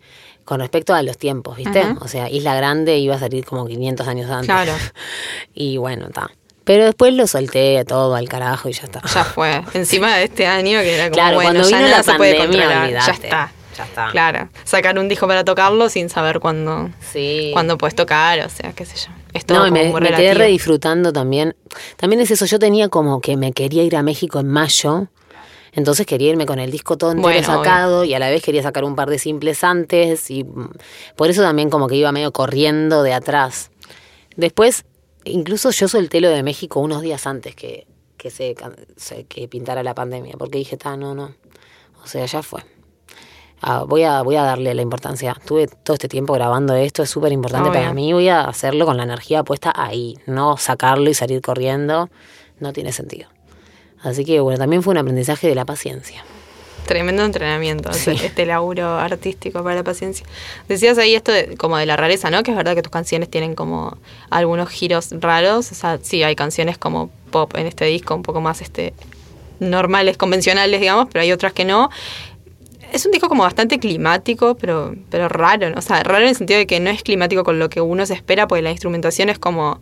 [0.51, 1.85] con respecto a los tiempos, ¿viste?
[2.01, 4.47] O sea, Isla Grande iba a salir como 500 años antes.
[4.47, 4.73] Claro.
[5.55, 6.29] y bueno, está.
[6.71, 9.03] Pero después lo solté todo al carajo y ya está.
[9.13, 9.61] Ya fue.
[9.75, 12.15] Encima de este año que era como, Claro, bueno, cuando ya vino nada la se
[12.15, 12.91] puede controlar.
[12.91, 13.53] Ya está.
[13.77, 14.09] Ya está.
[14.13, 14.49] Claro.
[14.63, 17.51] Sacar un disco para tocarlo sin saber cuándo, Sí.
[17.55, 19.13] cuándo puedes tocar, o sea, qué sé yo.
[19.33, 21.57] Es todo No, como me, me quedé re disfrutando también.
[21.97, 25.09] También es eso, yo tenía como que me quería ir a México en mayo.
[25.73, 28.63] Entonces quería irme con el disco todo entero Bueno, sacado y a la vez quería
[28.63, 30.47] sacar un par de simples antes y
[31.17, 33.73] por eso también como que iba medio corriendo de atrás.
[34.37, 34.85] Después,
[35.25, 38.55] incluso yo solté lo de México unos días antes que, que se,
[39.29, 41.35] que pintara la pandemia, porque dije, ta, no, no.
[42.03, 42.63] O sea, ya fue.
[43.63, 45.37] Ah, voy, a, voy a darle la importancia.
[45.45, 48.13] Tuve todo este tiempo grabando esto, es súper importante para mí.
[48.13, 52.09] Voy a hacerlo con la energía puesta ahí, no sacarlo y salir corriendo.
[52.59, 53.29] No tiene sentido.
[54.03, 56.25] Así que bueno, también fue un aprendizaje de la paciencia.
[56.87, 58.11] Tremendo entrenamiento, Sí.
[58.11, 60.27] este- este laburo artístico para la paciencia.
[60.69, 62.43] Decías ahí esto de, como de la rareza, ¿no?
[62.43, 63.97] Que es verdad que tus canciones tienen como
[64.29, 65.71] algunos giros raros.
[65.71, 68.93] O sea, sí, hay canciones como pop en este disco, un poco más este
[69.61, 71.91] normales, convencionales, digamos, pero hay otras que no.
[72.93, 75.79] Es un disco como bastante climático, pero, pero raro, ¿no?
[75.79, 78.05] O sea, raro en el sentido de que no es climático con lo que uno
[78.05, 79.81] se espera, porque la instrumentación es como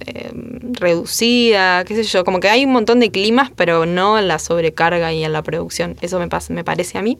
[0.00, 0.30] eh,
[0.72, 4.38] reducida, qué sé yo, como que hay un montón de climas, pero no en la
[4.38, 5.96] sobrecarga y en la producción.
[6.00, 7.18] Eso me, pasa, me parece a mí.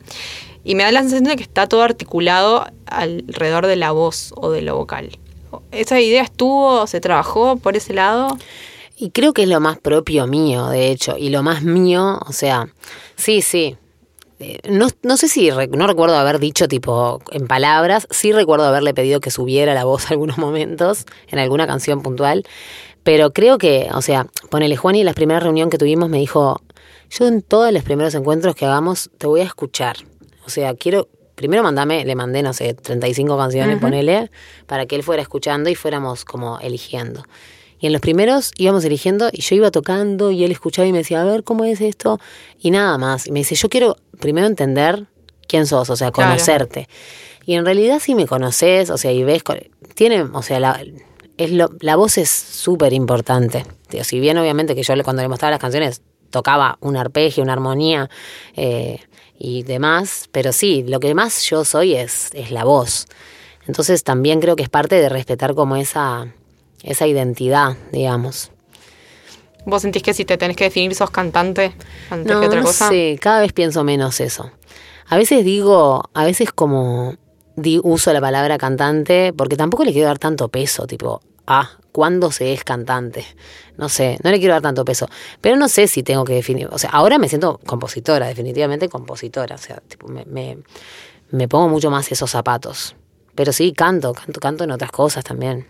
[0.64, 4.50] Y me da la sensación de que está todo articulado alrededor de la voz o
[4.50, 5.18] de lo vocal.
[5.70, 8.38] ¿Esa idea estuvo, se trabajó por ese lado?
[8.96, 12.32] Y creo que es lo más propio mío, de hecho, y lo más mío, o
[12.32, 12.68] sea,
[13.16, 13.76] sí, sí.
[14.42, 18.92] Eh, No, no sé si, no recuerdo haber dicho tipo en palabras, sí recuerdo haberle
[18.92, 22.44] pedido que subiera la voz algunos momentos en alguna canción puntual,
[23.04, 26.18] pero creo que, o sea, ponele Juan y en la primera reunión que tuvimos me
[26.18, 26.60] dijo,
[27.10, 29.96] yo en todos los primeros encuentros que hagamos te voy a escuchar,
[30.44, 34.30] o sea, quiero, primero mandame, le mandé, no sé, 35 canciones, ponele,
[34.66, 37.22] para que él fuera escuchando y fuéramos como eligiendo.
[37.82, 40.98] Y en los primeros íbamos eligiendo y yo iba tocando y él escuchaba y me
[40.98, 42.20] decía, a ver, ¿cómo es esto?
[42.60, 43.26] Y nada más.
[43.26, 45.06] Y me dice, yo quiero primero entender
[45.48, 46.30] quién sos, o sea, Claro.
[46.30, 46.88] conocerte.
[47.44, 49.42] Y en realidad si me conoces, o sea, y ves,
[49.96, 50.80] tiene, o sea, la,
[51.36, 53.66] es lo, la voz es súper importante.
[54.04, 58.08] Si bien obviamente que yo cuando le mostraba las canciones tocaba un arpegio, una armonía
[58.54, 59.00] eh,
[59.36, 63.08] y demás, pero sí, lo que más yo soy es, es la voz.
[63.66, 66.32] Entonces también creo que es parte de respetar como esa,
[66.82, 68.50] esa identidad, digamos.
[69.64, 71.72] ¿Vos sentís que si te tenés que definir sos cantante
[72.10, 72.88] antes No, que otra no cosa?
[72.88, 74.50] sé, cada vez pienso menos eso.
[75.08, 77.14] A veces digo, a veces como
[77.54, 82.32] di- uso la palabra cantante porque tampoco le quiero dar tanto peso, tipo, ah, ¿cuándo
[82.32, 83.24] se es cantante?
[83.76, 85.08] No sé, no le quiero dar tanto peso.
[85.40, 89.54] Pero no sé si tengo que definir, o sea, ahora me siento compositora, definitivamente compositora,
[89.54, 90.58] o sea, tipo, me, me,
[91.30, 92.96] me pongo mucho más esos zapatos.
[93.36, 95.68] Pero sí, canto, canto, canto en otras cosas también.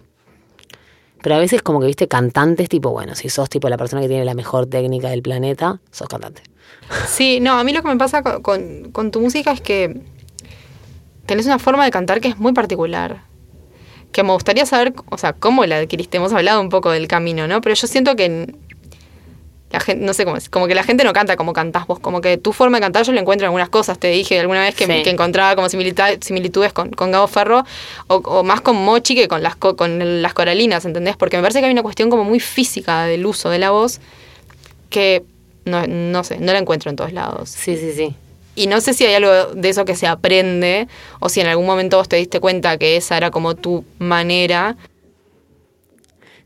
[1.22, 4.08] Pero a veces como que, viste, cantantes tipo, bueno, si sos tipo la persona que
[4.08, 6.42] tiene la mejor técnica del planeta, sos cantante.
[7.06, 10.00] Sí, no, a mí lo que me pasa con, tu música es que
[11.26, 13.22] tenés una forma de cantar que es muy particular.
[14.10, 16.18] Que me gustaría saber, o sea, cómo la adquiriste.
[16.18, 17.60] Hemos hablado un poco del camino, ¿no?
[17.62, 18.54] Pero yo siento que
[19.72, 21.98] la gente, no sé cómo es, como que la gente no canta como cantás vos,
[21.98, 23.98] como que tu forma de cantar yo le encuentro en algunas cosas.
[23.98, 25.02] Te dije alguna vez que, Sí.
[25.02, 27.64] que encontraba como similitudes con, con Gabo Ferro
[28.08, 31.16] o, o más con Mochi que con las, co- con las coralinas, ¿entendés?
[31.16, 34.00] Porque me parece que hay una cuestión como muy física del uso de la voz
[34.90, 35.24] que
[35.64, 37.48] no, no sé, no la encuentro en todos lados.
[37.50, 38.14] Sí, sí, sí.
[38.54, 40.86] Y no sé si hay algo de eso que se aprende
[41.20, 44.76] o si en algún momento vos te diste cuenta que esa era como tu manera.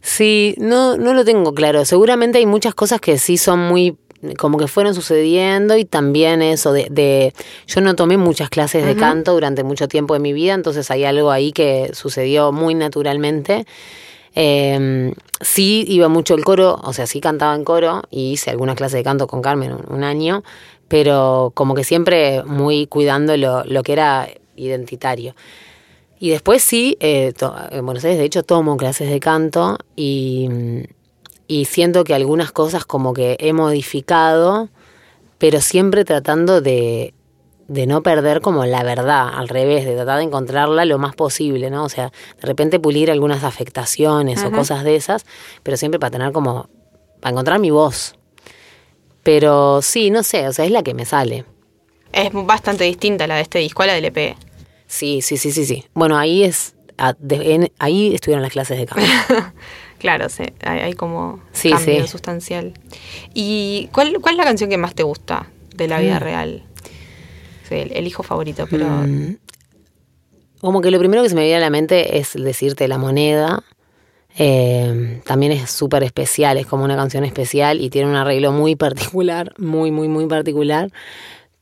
[0.06, 1.84] Sí, no, no lo tengo claro.
[1.84, 3.96] Seguramente hay muchas cosas que sí son muy
[4.38, 7.34] como que fueron sucediendo y también eso de, de
[7.66, 11.04] yo no tomé muchas clases de canto durante mucho tiempo de mi vida, entonces hay
[11.04, 13.66] algo ahí que sucedió muy naturalmente.
[14.36, 18.76] Eh, sí iba mucho el coro, o sea, sí cantaba en coro y hice alguna
[18.76, 20.44] clase de canto con Carmen un, un año,
[20.86, 25.34] pero como que siempre muy cuidando lo, lo que era identitario.
[26.18, 27.32] Y después sí, eh,
[27.70, 30.48] en Buenos Aires de hecho tomo clases de canto y,
[31.46, 34.70] y siento que algunas cosas como que he modificado,
[35.38, 37.12] pero siempre tratando de,
[37.68, 41.70] de no perder como la verdad, al revés, de tratar de encontrarla lo más posible,
[41.70, 41.84] ¿no?
[41.84, 45.26] O sea, de repente pulir algunas afectaciones o cosas de esas,
[45.62, 46.68] pero siempre para tener como,
[47.20, 48.14] para encontrar mi voz.
[49.22, 51.44] Pero sí, no sé, o sea, es la que me sale.
[52.12, 54.36] Es bastante distinta la de este disco a la del EP.
[54.86, 55.84] Sí, sí, sí, sí, sí.
[55.94, 59.02] Bueno, ahí es, a- de- en- ahí estuvieron las clases de canto.
[59.98, 62.08] Claro, sí, hay, hay como Sí, cambio sí.
[62.08, 62.74] sustancial.
[63.32, 66.22] ¿Y cuál, cuál es la canción que más te gusta de la vida Mm.
[66.22, 66.62] real?
[67.70, 68.86] El hijo favorito, pero...
[68.86, 69.38] Mm.
[70.60, 73.64] Como que lo primero que se me viene a la mente es decirte la moneda.
[74.38, 78.76] Eh, también es súper especial, es como una canción especial y tiene un arreglo muy
[78.76, 80.90] particular, muy, muy, muy particular.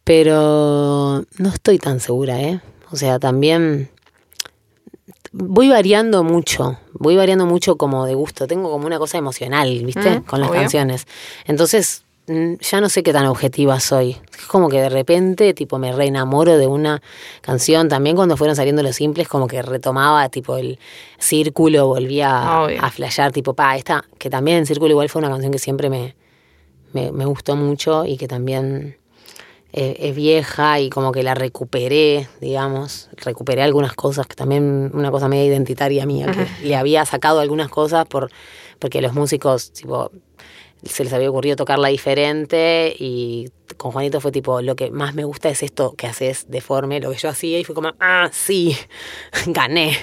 [0.02, 2.60] Pero no estoy tan segura, ¿eh?
[2.95, 3.90] O sea, también
[5.32, 8.47] voy variando mucho, voy variando mucho como de gusto.
[8.47, 10.20] Tengo como una cosa emocional, ¿viste?
[10.20, 10.61] Mm, Con las obvio.
[10.61, 11.09] canciones.
[11.45, 14.16] Entonces, mm, ya no sé qué tan objetiva soy.
[14.38, 17.03] Es como que de repente, tipo, me reenamoro de una
[17.40, 17.88] canción.
[17.88, 20.78] También cuando fueron saliendo los simples, como que retomaba, tipo, el
[21.18, 22.78] círculo, volvía a, Obvio.
[22.80, 25.90] a flashear, tipo, pa, esta, que también en círculo igual fue una canción que siempre
[25.90, 26.14] me,
[26.92, 28.99] me, me gustó mucho y que también
[29.76, 35.10] eh, es vieja y como que la recuperé, digamos, recuperé algunas cosas, que también una
[35.10, 38.30] cosa media identitaria mía, que le había sacado algunas cosas por
[38.78, 40.12] porque los músicos, tipo,
[40.84, 45.24] se les había ocurrido tocarla diferente y con Juanito fue tipo, lo que más me
[45.24, 48.76] gusta es esto que haces deforme, lo que yo hacía y fue como, ah, sí,
[49.46, 49.98] gané.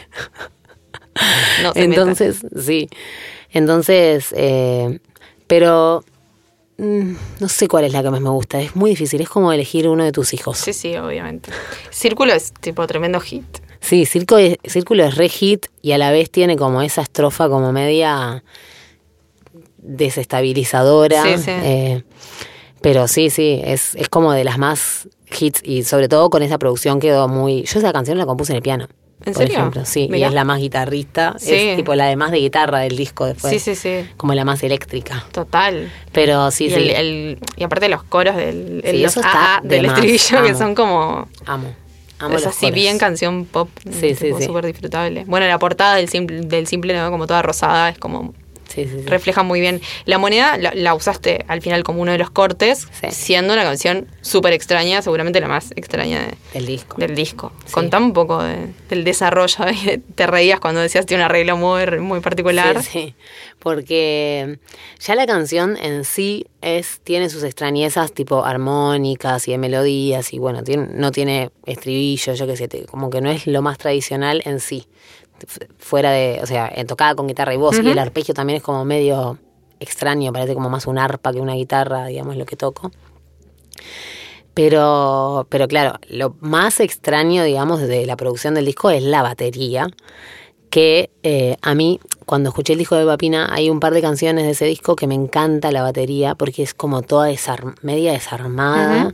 [1.63, 2.89] No se Entonces, sí.
[3.51, 4.99] Entonces, eh,
[5.47, 6.03] pero
[6.81, 8.59] no sé cuál es la que más me gusta.
[8.59, 9.21] Es muy difícil.
[9.21, 10.57] Es como elegir uno de tus hijos.
[10.57, 11.51] Sí, sí, obviamente.
[11.91, 13.45] Círculo es tipo tremendo hit.
[13.81, 17.49] Sí, Círculo es, Círculo es re hit y a la vez tiene como esa estrofa
[17.49, 18.43] como media
[19.77, 21.23] desestabilizadora.
[21.23, 21.51] Sí, sí.
[21.51, 22.03] eh,
[22.81, 25.07] pero sí, sí, es, es como de las más
[25.39, 27.63] hits y sobre todo con esa producción quedó muy...
[27.63, 28.87] Yo esa canción la compuse en el piano.
[29.25, 29.57] ¿En por serio?
[29.59, 31.53] ejemplo, sí, y es la más guitarrista, Sí.
[31.53, 33.53] es tipo la de más de guitarra del disco después.
[33.53, 34.09] Sí, sí, sí.
[34.17, 35.23] Como la más eléctrica.
[35.31, 35.91] Total.
[36.11, 36.75] Pero sí, y, sí.
[36.75, 39.21] el- el- y aparte los coros del, el- Sí, los de
[39.63, 41.75] del estribillo que son como Amo.
[42.19, 42.75] Amo es los así coros.
[42.75, 44.15] bien canción pop sí.
[44.15, 47.09] súper disfrutable bueno la portada del simple del simple ¿no?
[47.09, 48.33] como toda rosada es como
[48.73, 49.05] Sí, sí, sí.
[49.07, 52.87] refleja muy bien la moneda la, la usaste al final como uno de los cortes
[53.11, 56.95] siendo una canción súper extraña seguramente la más extraña de- El disco.
[56.97, 59.65] del disco contá un poco de- del desarrollo
[60.15, 63.15] te reías cuando decías tiene un arreglo muy muy particular Sí, sí,
[63.59, 64.59] porque
[64.99, 70.39] ya la canción en sí es tiene sus extrañezas tipo armónicas y de melodías y
[70.39, 74.41] bueno, tiene, no tiene estribillo, yo qué sé, como que no es lo más tradicional
[74.45, 74.87] en sí.
[75.77, 78.85] Fuera de, o sea, tocada con guitarra y voz y el arpegio también es como
[78.85, 79.37] medio
[79.79, 82.91] extraño, parece como más un arpa que una guitarra, digamos, lo que toco.
[84.53, 89.87] Pero, pero claro, lo más extraño, digamos, de la producción del disco es la batería.
[90.69, 94.45] Que eh, a mí, cuando escuché el disco de Papina, hay un par de canciones
[94.45, 97.29] de ese disco que me encanta la batería porque es como toda
[97.81, 99.13] media desarmada.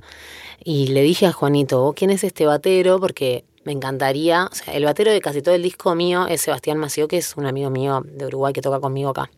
[0.63, 2.99] Y le dije a Juanito, ¿vos quién es este batero?
[2.99, 4.47] Porque me encantaría.
[4.51, 7.35] O sea, el batero de casi todo el disco mío es Sebastián Mació, que es
[7.37, 9.29] un amigo mío de Uruguay que toca conmigo acá.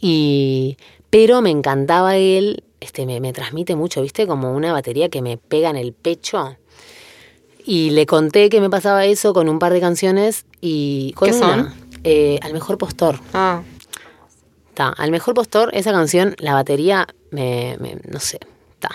[0.00, 0.76] Y,
[1.10, 4.26] pero me encantaba él, este, me, me transmite mucho, ¿viste?
[4.26, 6.56] Como una batería que me pega en el pecho.
[7.64, 11.12] Y le conté que me pasaba eso con un par de canciones y...
[11.16, 11.74] Con ¿Qué una, son?
[12.04, 13.18] eh, al mejor postor.
[13.32, 13.62] ah
[14.74, 18.38] Ta, al mejor postor, esa canción, la batería, me, me- no sé,
[18.78, 18.90] ta.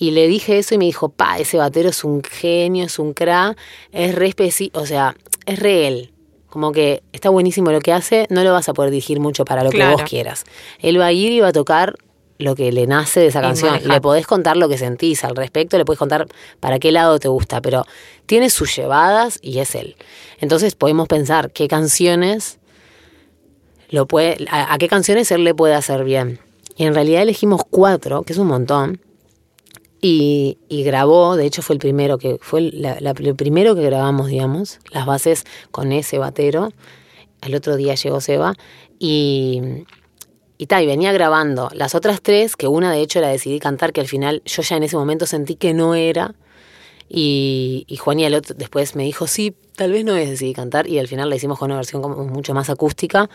[0.00, 3.12] Y le dije eso y me dijo, pa, ese batero es un genio, es un
[3.12, 3.54] cra,
[3.92, 6.12] es re especi- o sea, es re él.
[6.48, 9.62] Como que está buenísimo lo que hace, no lo vas a poder dirigir mucho para
[9.62, 9.96] lo Claro.
[9.96, 10.44] que vos quieras.
[10.80, 11.94] Él va a ir y va a tocar
[12.38, 13.78] lo que le nace de esa canción.
[13.86, 16.26] Le podés contar lo que sentís al respecto, le podés contar
[16.60, 17.84] para qué lado te gusta, pero
[18.24, 19.96] tiene sus llevadas y es él.
[20.40, 22.58] Entonces podemos pensar qué canciones
[23.90, 26.40] lo puede, a, a qué canciones él le puede hacer bien.
[26.76, 29.00] Y en realidad elegimos cuatro, que es un montón.
[30.02, 34.78] Y, y grabó, de hecho fue el primero que fue la- primero que grabamos, digamos,
[34.92, 36.72] las bases con ese batero.
[37.42, 38.54] Al otro día llegó Seba
[38.98, 39.84] y
[40.58, 43.94] y tal, y venía grabando las otras tres, que una de hecho la decidí cantar,
[43.94, 46.34] que al final yo ya en ese momento sentí que no era.
[47.08, 50.52] Y, y Juan y el otro después me dijo, sí, tal vez no es, decidí
[50.52, 50.86] cantar.
[50.86, 53.30] Y al final la hicimos con una versión como mucho más acústica.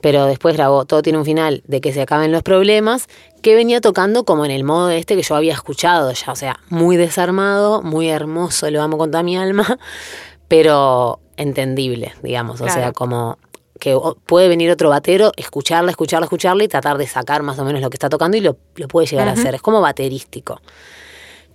[0.00, 3.08] Pero después grabó Todo tiene un final de que se acaben los problemas,
[3.42, 6.32] que venía tocando como en el modo este que yo había escuchado ya.
[6.32, 9.78] O sea, muy desarmado, muy hermoso, lo amo con toda mi alma,
[10.48, 12.60] pero entendible, digamos.
[12.60, 13.38] O sea, como
[13.80, 17.82] que puede venir otro batero, escucharla, escucharla, escucharla y tratar de sacar más o menos
[17.82, 19.54] lo que está tocando y lo, lo puede llegar a hacer.
[19.54, 20.60] Es como baterístico.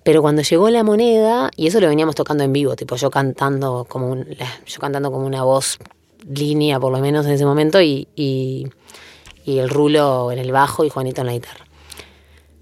[0.04, 3.86] Pero cuando llegó la moneda, y eso lo veníamos tocando en vivo, tipo yo cantando
[3.88, 4.26] como un,
[4.66, 5.78] yo cantando como una voz
[6.30, 8.68] línea por lo menos en ese momento y, y,
[9.46, 11.66] y el rulo en el bajo y Juanito en la guitarra.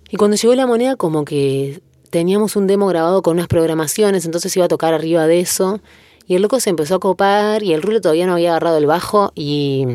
[0.10, 4.56] Y cuando llegó la moneda como que teníamos un demo grabado con unas programaciones, entonces
[4.56, 5.82] iba a tocar arriba de eso
[6.26, 8.86] y el loco se empezó a copar y el rulo todavía no había agarrado el
[8.86, 9.86] bajo y,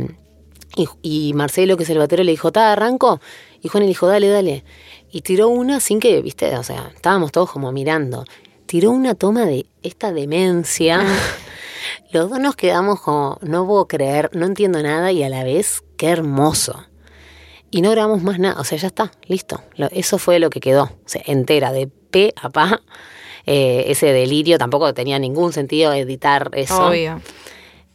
[1.02, 3.20] y, Marcelo, que es el batero, le dijo, ¿ta arranco?
[3.60, 4.64] Y Juan le dijo, dale, dale.
[5.10, 8.24] Y tiró una sin que, viste, o sea, estábamos todos como mirando.
[8.64, 11.04] Tiró una toma de esta demencia.
[12.10, 15.82] Los dos nos quedamos como, no puedo creer, no entiendo nada y a la vez,
[15.96, 16.86] qué hermoso.
[17.70, 19.62] Y no grabamos más nada, o sea, ya está, listo.
[19.90, 22.82] Eso fue lo que quedó, o sea, entera, de pe a pa.
[23.46, 26.86] Eh, ese delirio tampoco tenía ningún sentido editar eso.
[26.86, 27.20] obvio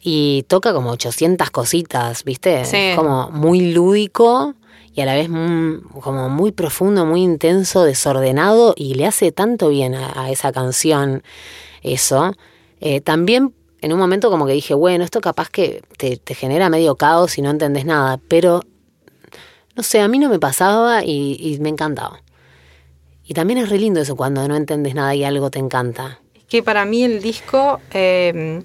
[0.00, 2.64] Y toca como 800 cositas, ¿viste?
[2.64, 2.76] Sí.
[2.76, 4.54] Es como muy lúdico
[4.92, 9.68] y a la vez mm, como muy profundo, muy intenso, desordenado y le hace tanto
[9.68, 11.22] bien a, a esa canción
[11.82, 12.32] eso.
[12.80, 16.68] Eh, también en un momento como que dije, bueno, esto capaz que te, te genera
[16.68, 18.62] medio caos y no entendés nada, pero
[19.78, 22.20] no sé, a mí no me pasaba y, me encantaba.
[23.24, 26.20] Y también es re lindo eso cuando no entendés nada y algo te encanta.
[26.48, 28.64] que para mí el disco eh,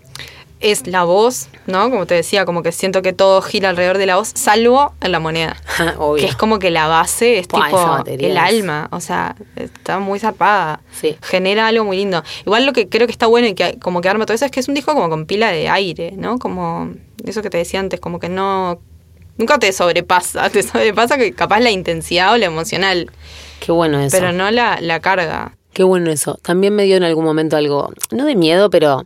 [0.63, 1.89] es la voz, ¿no?
[1.91, 5.11] Como te decía, como que siento que todo gira alrededor de la voz, salvo en
[5.11, 5.55] la moneda.
[5.99, 6.23] Obvio.
[6.23, 9.99] Que es como que la base es esa tipo el es- alma, o sea, está
[9.99, 10.81] muy zarpada.
[10.99, 11.15] Sí.
[11.21, 12.23] Genera algo muy lindo.
[12.45, 14.51] Igual lo que creo que está bueno y que como que arma todo eso es
[14.51, 16.39] que es un disco como con pila de aire, ¿no?
[16.39, 16.91] Como
[17.25, 18.79] eso que te decía antes, como que no...
[19.37, 23.11] Nunca te sobrepasa, te sobrepasa que capaz la intensidad o la emocional,
[23.59, 24.15] Qué bueno eso.
[24.15, 25.57] pero no la, la carga.
[25.73, 26.37] Qué bueno eso.
[26.43, 29.05] También me dio en algún momento algo, no de miedo, pero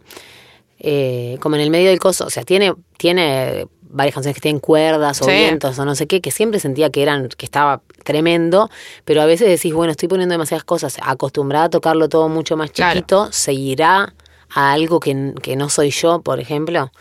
[0.80, 2.25] eh, como en el medio del coso.
[2.25, 5.32] O sea, tiene, tiene varias canciones que tienen cuerdas o Sí.
[5.32, 8.69] vientos o no sé qué, que siempre sentía que eran, que estaba tremendo,
[9.05, 12.71] pero a veces decís, bueno, estoy poniendo demasiadas cosas, acostumbrada a tocarlo todo mucho más
[12.71, 12.93] Claro.
[12.99, 14.13] chiquito, seguirá
[14.53, 16.91] a algo que, que no soy yo, por ejemplo.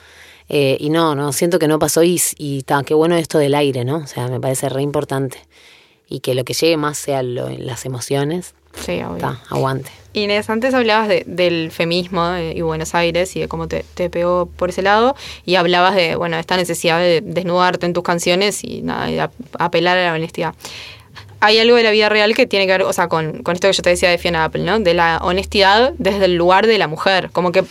[0.48, 3.54] Eh, y no, no, siento que no pasó y, y ta, qué bueno esto del
[3.56, 3.96] aire, ¿no?
[3.98, 5.38] O sea, me parece re importante.
[6.08, 8.54] Y que lo que llegue más sea lo- las emociones.
[8.74, 9.16] Sí, obvio.
[9.16, 9.90] Está, aguante.
[10.22, 14.10] Inés, antes hablabas de- del feminismo eh, y Buenos Aires y de cómo te, te
[14.10, 15.14] pegó por ese lado
[15.44, 18.84] y hablabas de, bueno, esta necesidad de desnudarte en tus canciones y
[19.58, 20.54] apelar a la honestidad.
[21.40, 23.68] Hay algo de la vida real que tiene que ver, o sea, con, con esto
[23.68, 24.80] que yo te decía de Fiona Apple, ¿no?
[24.80, 27.28] De la honestidad desde el lugar de la mujer.
[27.32, 27.62] Como que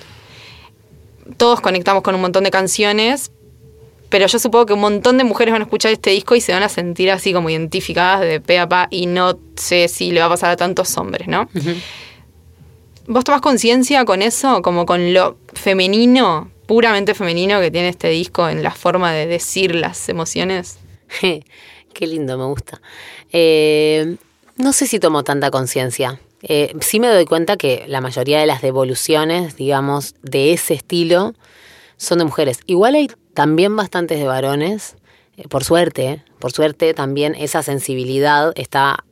[1.37, 3.31] todos conectamos con un montón de canciones,
[4.09, 6.53] pero yo supongo que un montón de mujeres van a escuchar este disco y se
[6.53, 10.19] van a sentir así como identificadas de pe a pa y no sé si le
[10.19, 11.49] va a pasar a tantos hombres, ¿no?
[13.07, 18.49] ¿Vos tomás conciencia con eso, como con lo femenino, puramente femenino que tiene este disco
[18.49, 20.79] en la forma de decir las emociones?
[21.21, 22.81] Qué lindo, me gusta.
[23.31, 24.17] Eh,
[24.57, 26.19] no sé si tomo tanta conciencia.
[26.41, 31.35] Eh, sí me doy cuenta que la mayoría de las devoluciones, digamos, de ese estilo
[31.97, 32.59] son de mujeres.
[32.65, 34.95] Igual hay también bastantes de varones,
[35.37, 39.04] eh, por suerte, por suerte también esa sensibilidad está,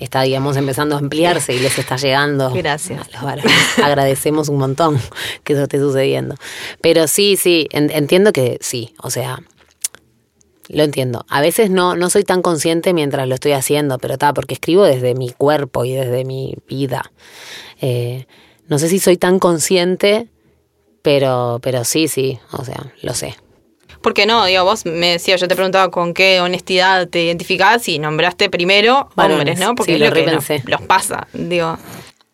[0.00, 2.50] está, digamos, empezando a ampliarse y les está llegando.
[2.54, 3.06] Gracias.
[3.08, 3.52] a los varones.
[3.82, 4.98] Agradecemos un montón
[5.44, 6.34] que eso esté sucediendo.
[6.80, 9.38] Pero sí, sí, en- entiendo que sí, o sea,
[10.68, 11.24] lo entiendo.
[11.28, 14.84] A veces no, no soy tan consciente mientras lo estoy haciendo, pero está, porque escribo
[14.84, 17.10] desde mi cuerpo y desde mi vida.
[17.80, 18.26] Eh,
[18.68, 20.28] no sé si soy tan consciente,
[21.02, 23.34] pero, pero sí, sí, o sea, lo sé.
[24.02, 27.98] Porque no, digo, vos me decías, yo te preguntaba con qué honestidad te identificás y
[27.98, 29.74] nombraste primero Varones, hombres, ¿no?
[29.74, 31.76] Porque sí, es lo lo que nos- los pasa, digo,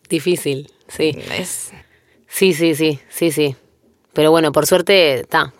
[0.09, 1.17] Difícil, sí.
[1.37, 1.71] es...
[2.29, 3.55] Sí, sí, sí, sí, sí.
[4.13, 5.53] Pero bueno, por suerte, está.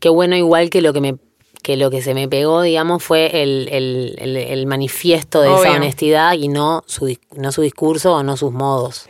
[0.00, 1.16] Qué bueno igual que lo que me
[1.62, 5.70] que lo que se me pegó, digamos, fue el, el, el- el manifiesto de esa
[5.76, 9.06] honestidad y no su, no su discurso o no sus modos.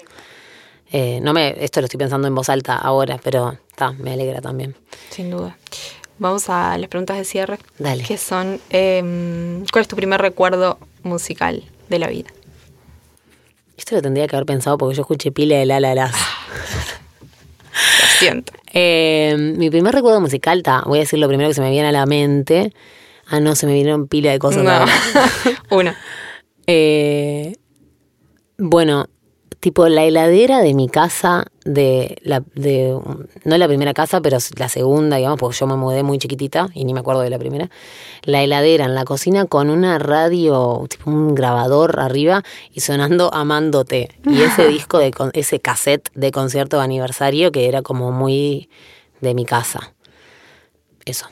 [0.93, 4.41] Eh, no me, esto lo estoy pensando en voz alta ahora, pero está, me alegra
[4.41, 4.77] también.
[5.11, 5.59] Sin duda.
[6.25, 7.59] Vamos a las preguntas de cierre.
[7.79, 8.03] Dale.
[8.03, 12.31] Que son, em, ¿cuál es tu primer recuerdo musical de la vida?
[13.77, 16.12] Esto lo tendría que haber pensado porque yo escuché pila de la la las.
[18.01, 18.55] Lo siento.
[18.72, 21.89] Eh, mi primer recuerdo musical, ta, voy a decir lo primero que se me viene
[21.89, 22.72] a la mente.
[23.27, 24.64] Ah, no, se me vinieron pila de cosas.
[24.64, 24.87] No.
[25.77, 25.93] Uno.
[26.66, 27.53] Eh,
[28.57, 29.09] bueno,
[29.65, 33.01] tipo la heladera de mi casa, de la, de,
[33.45, 36.85] no la primera casa, pero la segunda, digamos, porque yo me mudé muy chiquitita y
[36.85, 37.71] ni me acuerdo de la primera.
[38.25, 42.43] La heladera en la cocina con una radio, tipo un grabador arriba
[42.75, 44.11] y sonando Amándote.
[44.27, 48.69] Y ese disco, de ese cassette de concierto de aniversario que era como muy
[49.23, 49.95] de mi casa.
[51.07, 51.27] Eso.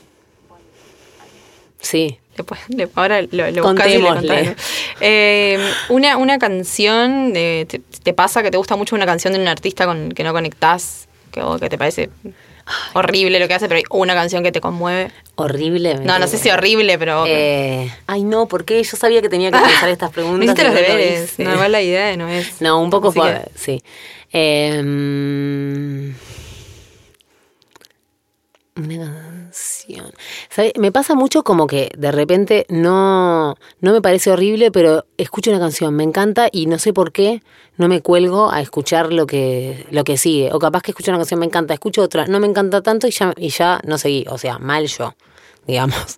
[1.80, 2.18] Sí.
[2.34, 2.60] Después,
[2.94, 4.56] ahora lo, lo buscás y le Contémosle.
[5.04, 9.40] Eh, una, una canción, de, te, te pasa que te gusta mucho una canción de
[9.40, 12.08] un artista con que no conectás, que, o que te parece
[12.94, 15.10] horrible lo que hace, pero hay una canción que te conmueve.
[15.34, 15.96] Horrible.
[15.96, 17.24] No, no sé si horrible, pero...
[17.26, 20.44] Eh, ay, no, porque yo sabía que tenía que pensar estas no preguntas.
[20.44, 22.60] hiciste y los no lo deberes, no, igual la idea no es...
[22.62, 23.82] No, un poco fue, que- sí.
[28.76, 29.31] Una
[30.78, 35.60] Me pasa mucho como que de repente no, no me parece horrible, pero escucho una
[35.60, 37.42] canción, me encanta y no sé por qué
[37.76, 40.50] no me cuelgo a escuchar lo que, lo que sigue.
[40.52, 43.10] O capaz que escucho una canción, me encanta, escucho otra, no me encanta tanto y
[43.10, 44.24] ya, y ya no seguí.
[44.28, 45.14] O sea, mal yo,
[45.66, 46.16] digamos.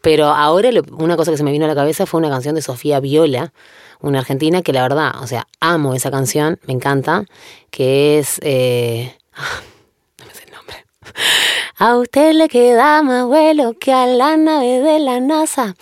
[0.00, 2.54] Pero ahora lo- una cosa que se me vino a la cabeza fue una canción
[2.54, 3.52] de Sofía Viola,
[4.00, 7.24] una argentina que la verdad, o sea, amo esa canción, me encanta,
[7.70, 8.38] que es...
[8.42, 9.16] eh,
[10.18, 10.84] no me sé el nombre.
[11.78, 15.74] A usted le queda más vuelo que a la nave de la NASA.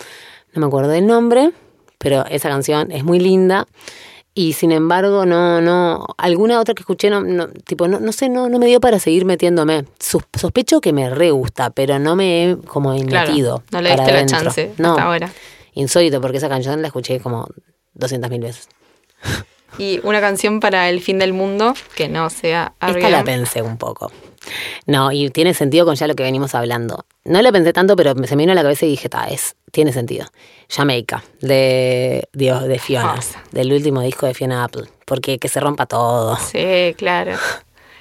[0.53, 1.51] No me acuerdo del nombre,
[1.97, 3.67] pero esa canción es muy linda.
[4.35, 8.29] Y sin embargo, no, no, alguna otra que escuché, no, no, tipo, no, no sé,
[8.29, 9.85] no, no me dio para seguir metiéndome.
[9.99, 13.63] Sus- sospecho que me re gusta, pero no me he como Claro, metido.
[13.69, 15.31] no le para diste la chance No, hasta ahora.
[15.73, 17.47] insólito, porque esa canción la escuché como
[17.93, 18.69] 200 mil veces.
[19.77, 23.77] Y una canción para el fin del mundo que no sea Esta la pensé un
[23.77, 24.11] poco.
[24.85, 27.05] No, y tiene sentido con ya lo que venimos hablando.
[27.25, 29.55] No lo pensé tanto, pero se me vino a la cabeza y dije, ta, es,
[29.71, 30.25] tiene sentido.
[30.69, 33.43] Jamaica, de, de, de Fiona, Hermosa.
[33.51, 34.83] del último disco de Fiona Apple.
[35.05, 36.37] Porque que se rompa todo.
[36.37, 37.37] Sí, claro.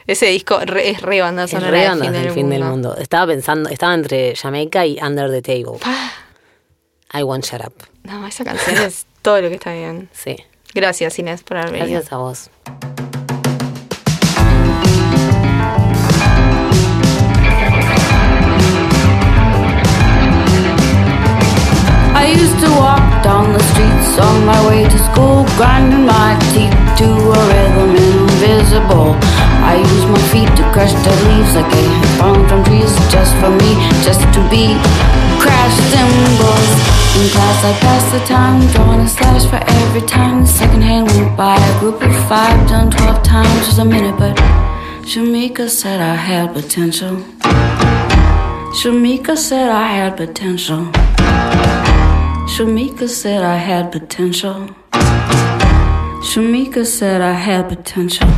[0.07, 2.51] Ese disco re- es re banda Es sonora re del onda fin, del del, fin
[2.51, 2.97] del mundo.
[2.97, 5.78] Estaba pensando, estaba entre Jamaica y Under the Table.
[5.84, 6.12] Ah,
[7.14, 7.74] I won't shut up.
[8.03, 10.09] no, esa canción es todo lo que está bien.
[10.14, 10.36] Sí.
[10.74, 12.01] Gracias, Inés, por haber venido.
[12.01, 12.51] Gracias a vos.
[22.23, 26.70] I used to walk down the streets on my way to school, grinding my teeth
[27.03, 29.18] to a rhythm invisible.
[29.66, 33.51] I used my feet to crush dead leaves like had fallen from trees just for
[33.51, 33.70] me,
[34.07, 34.79] just to be
[35.43, 36.70] crash cymbals.
[37.18, 41.09] In class, I passed the time, drawing a slash for every time the second hand
[41.11, 41.57] went by.
[41.59, 44.37] A group of five done twelve times was a minute, but
[45.03, 47.16] Shamika said I had potential.
[48.79, 50.87] Shamika said I had potential.
[52.53, 54.68] Shamika said I had potential.
[56.28, 58.28] Shamika said I had potential.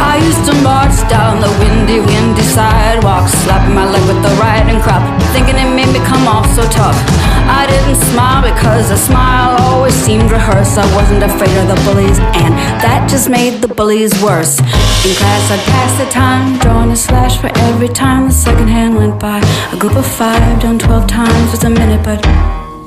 [0.00, 4.80] I used to march down the windy, windy sidewalk, slapping my leg with the riding
[4.80, 7.27] crop, thinking it made me come off so tough.
[7.48, 10.78] I didn't smile because a smile always seemed rehearsed.
[10.78, 12.52] I wasn't afraid of the bullies, and
[12.84, 14.58] that just made the bullies worse.
[15.06, 18.96] In class, I'd pass the time, drawing a slash for every time the second hand
[18.96, 19.38] went by.
[19.72, 22.20] A group of five done twelve times was a minute, but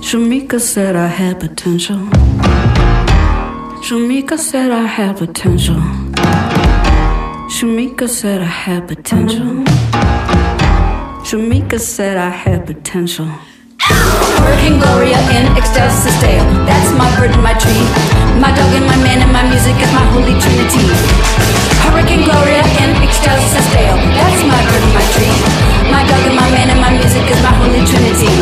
[0.02, 1.98] Shamika said I had potential.
[3.86, 5.82] Shamika said I had potential.
[7.56, 9.64] Shamika said I had potential.
[11.28, 13.28] Shamika said I had potential.
[14.42, 16.42] Hurricane Gloria in ecstasis dale.
[16.66, 17.86] That's my bird and my tree.
[18.42, 20.86] My dog and my man and my music is my holy trinity.
[21.86, 24.02] Hurricane Gloria in ecstasis dale.
[24.18, 25.36] That's my bird and my tree.
[25.94, 28.34] My dog and my man and my music is my holy trinity.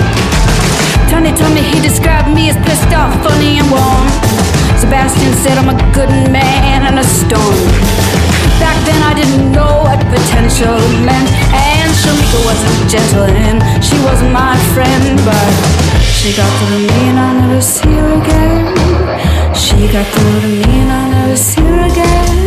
[1.11, 4.07] Tony told me he described me as pissed off, funny and warm.
[4.79, 7.59] Sebastian said I'm a good man in a storm.
[8.63, 14.31] Back then I didn't know what potential meant, and Shamika wasn't gentle and she wasn't
[14.31, 15.49] my friend, but
[16.01, 19.53] she got through to me and I'll never see her again.
[19.53, 22.39] She got through to me and I'll never see her again.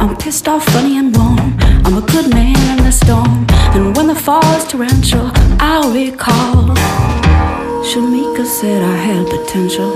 [0.00, 1.56] I'm pissed off, funny and warm.
[1.84, 6.76] I'm a good man in a storm, and when the fall is torrential, I'll recall.
[7.88, 9.92] Shamika said I had potential.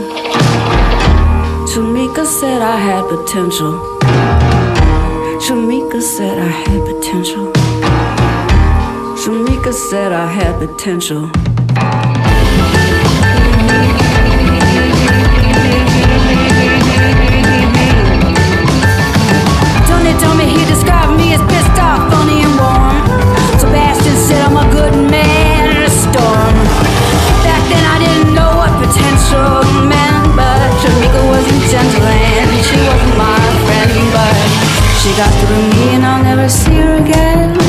[1.70, 3.72] Shamika said I had potential.
[5.44, 7.61] Shamika said I had potential.
[9.22, 11.30] Shamika said I had potential.
[19.86, 22.98] Tony told me he described me as pissed off, funny and warm.
[23.62, 26.54] Sebastian said I'm a good man in a storm.
[27.46, 30.66] Back then I didn't know what potential meant, but
[31.30, 33.38] wasn't gentle and she wasn't my
[33.70, 34.34] friend, but
[34.98, 37.61] she got through me and I'll never see her again.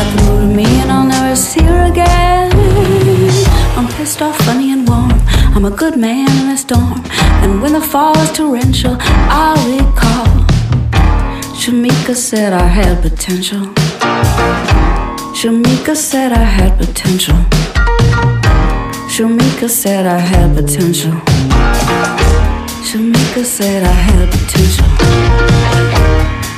[0.00, 2.50] Got through to me and I'll never see her again.
[3.76, 5.12] I'm pissed off, funny and warm.
[5.54, 7.02] I'm a good man in a storm,
[7.42, 8.96] and when the fall is torrential,
[9.28, 10.26] I'll recall.
[11.60, 13.66] Shamika said I had potential.
[15.38, 17.36] Shamika said I had potential.
[19.14, 21.12] Shamika said I had potential.
[22.88, 25.69] Shamika said I had potential.